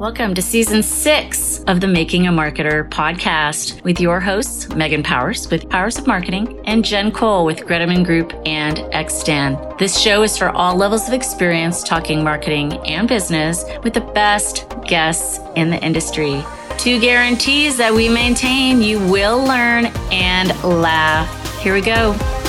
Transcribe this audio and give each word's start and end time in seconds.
Welcome 0.00 0.32
to 0.36 0.40
season 0.40 0.82
six 0.82 1.62
of 1.64 1.82
the 1.82 1.86
Making 1.86 2.26
a 2.26 2.30
Marketer 2.30 2.88
podcast 2.88 3.84
with 3.84 4.00
your 4.00 4.18
hosts, 4.18 4.66
Megan 4.70 5.02
Powers 5.02 5.50
with 5.50 5.68
Powers 5.68 5.98
of 5.98 6.06
Marketing 6.06 6.58
and 6.64 6.82
Jen 6.82 7.12
Cole 7.12 7.44
with 7.44 7.58
Greteman 7.58 8.02
Group 8.02 8.32
and 8.46 8.78
Xstan. 8.94 9.78
This 9.78 10.00
show 10.00 10.22
is 10.22 10.38
for 10.38 10.48
all 10.48 10.74
levels 10.74 11.06
of 11.06 11.12
experience 11.12 11.82
talking 11.82 12.24
marketing 12.24 12.78
and 12.86 13.06
business 13.06 13.62
with 13.84 13.92
the 13.92 14.00
best 14.00 14.64
guests 14.86 15.38
in 15.54 15.68
the 15.68 15.84
industry. 15.84 16.42
Two 16.78 16.98
guarantees 16.98 17.76
that 17.76 17.92
we 17.92 18.08
maintain 18.08 18.80
you 18.80 19.00
will 19.00 19.36
learn 19.44 19.84
and 20.10 20.48
laugh. 20.64 21.60
Here 21.60 21.74
we 21.74 21.82
go. 21.82 22.39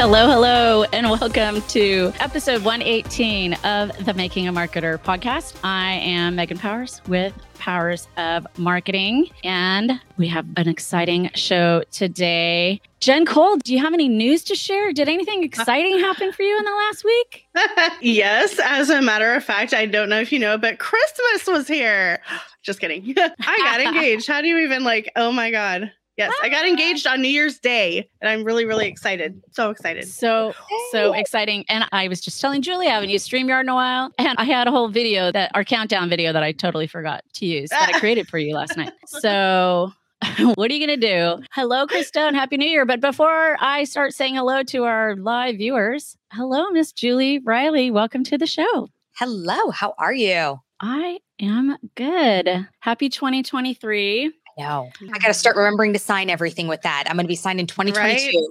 Hello, 0.00 0.30
hello, 0.30 0.84
and 0.94 1.10
welcome 1.10 1.60
to 1.68 2.10
episode 2.20 2.64
118 2.64 3.52
of 3.52 4.06
the 4.06 4.14
Making 4.14 4.48
a 4.48 4.52
Marketer 4.52 4.96
podcast. 4.96 5.56
I 5.62 5.92
am 5.92 6.36
Megan 6.36 6.56
Powers 6.56 7.02
with 7.06 7.34
Powers 7.58 8.08
of 8.16 8.46
Marketing, 8.56 9.28
and 9.44 10.00
we 10.16 10.26
have 10.28 10.46
an 10.56 10.68
exciting 10.68 11.30
show 11.34 11.82
today. 11.90 12.80
Jen 13.00 13.26
Cole, 13.26 13.58
do 13.58 13.74
you 13.74 13.78
have 13.80 13.92
any 13.92 14.08
news 14.08 14.42
to 14.44 14.54
share? 14.54 14.90
Did 14.94 15.10
anything 15.10 15.44
exciting 15.44 15.98
happen 16.00 16.32
for 16.32 16.44
you 16.44 16.58
in 16.58 16.64
the 16.64 16.70
last 16.70 17.04
week? 17.04 17.46
yes, 18.00 18.58
as 18.58 18.88
a 18.88 19.02
matter 19.02 19.34
of 19.34 19.44
fact, 19.44 19.74
I 19.74 19.84
don't 19.84 20.08
know 20.08 20.18
if 20.22 20.32
you 20.32 20.38
know, 20.38 20.56
but 20.56 20.78
Christmas 20.78 21.46
was 21.46 21.68
here. 21.68 22.22
Just 22.62 22.80
kidding. 22.80 23.14
I 23.18 23.58
got 23.58 23.82
engaged. 23.82 24.26
How 24.26 24.40
do 24.40 24.48
you 24.48 24.56
even 24.60 24.82
like, 24.82 25.12
oh 25.14 25.30
my 25.30 25.50
God. 25.50 25.92
Yes, 26.20 26.34
I 26.42 26.50
got 26.50 26.66
engaged 26.66 27.06
on 27.06 27.22
New 27.22 27.28
Year's 27.28 27.58
Day 27.58 28.06
and 28.20 28.28
I'm 28.28 28.44
really, 28.44 28.66
really 28.66 28.86
excited. 28.86 29.40
So 29.52 29.70
excited. 29.70 30.06
So, 30.06 30.52
so 30.90 31.14
exciting. 31.14 31.64
And 31.70 31.86
I 31.92 32.08
was 32.08 32.20
just 32.20 32.42
telling 32.42 32.60
Julie, 32.60 32.88
I 32.88 32.90
haven't 32.90 33.08
used 33.08 33.30
StreamYard 33.30 33.62
in 33.62 33.70
a 33.70 33.74
while. 33.74 34.10
And 34.18 34.36
I 34.36 34.44
had 34.44 34.68
a 34.68 34.70
whole 34.70 34.88
video 34.88 35.32
that 35.32 35.50
our 35.54 35.64
countdown 35.64 36.10
video 36.10 36.34
that 36.34 36.42
I 36.42 36.52
totally 36.52 36.86
forgot 36.86 37.24
to 37.36 37.46
use 37.46 37.70
that 37.70 37.92
I 37.94 37.98
created 38.00 38.28
for 38.28 38.36
you 38.36 38.54
last 38.54 38.76
night. 38.76 38.92
So, 39.06 39.92
what 40.56 40.70
are 40.70 40.74
you 40.74 40.86
going 40.86 41.00
to 41.00 41.06
do? 41.06 41.42
Hello, 41.52 41.86
Krista, 41.86 42.28
and 42.28 42.36
Happy 42.36 42.58
New 42.58 42.68
Year. 42.68 42.84
But 42.84 43.00
before 43.00 43.56
I 43.58 43.84
start 43.84 44.12
saying 44.12 44.34
hello 44.34 44.62
to 44.64 44.84
our 44.84 45.16
live 45.16 45.56
viewers, 45.56 46.18
hello, 46.34 46.68
Miss 46.68 46.92
Julie 46.92 47.38
Riley. 47.38 47.90
Welcome 47.90 48.24
to 48.24 48.36
the 48.36 48.46
show. 48.46 48.88
Hello, 49.16 49.70
how 49.70 49.94
are 49.96 50.12
you? 50.12 50.60
I 50.82 51.18
am 51.40 51.76
good. 51.94 52.68
Happy 52.80 53.08
2023. 53.10 54.32
No, 54.60 54.90
I 55.12 55.18
got 55.18 55.28
to 55.28 55.34
start 55.34 55.54
mm-hmm. 55.54 55.64
remembering 55.64 55.92
to 55.94 55.98
sign 55.98 56.30
everything 56.30 56.68
with 56.68 56.82
that. 56.82 57.04
I'm 57.06 57.16
going 57.16 57.24
to 57.24 57.28
be 57.28 57.36
signed 57.36 57.60
in 57.60 57.66
2022. 57.66 58.50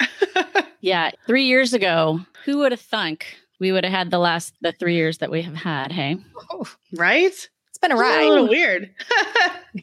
Right? 0.00 0.66
yeah. 0.80 1.10
Three 1.26 1.44
years 1.44 1.72
ago, 1.72 2.20
who 2.44 2.58
would 2.58 2.72
have 2.72 2.80
thunk 2.80 3.36
we 3.58 3.72
would 3.72 3.84
have 3.84 3.92
had 3.92 4.10
the 4.10 4.18
last, 4.18 4.54
the 4.60 4.72
three 4.72 4.94
years 4.94 5.18
that 5.18 5.30
we 5.30 5.42
have 5.42 5.54
had? 5.54 5.92
Hey. 5.92 6.18
Oh, 6.52 6.68
right? 6.92 7.48
It's 7.86 7.92
been 7.92 7.98
a 7.98 8.00
ride. 8.00 8.20
It's 8.20 8.26
a 8.26 8.30
little 8.30 8.48
weird. 8.48 8.90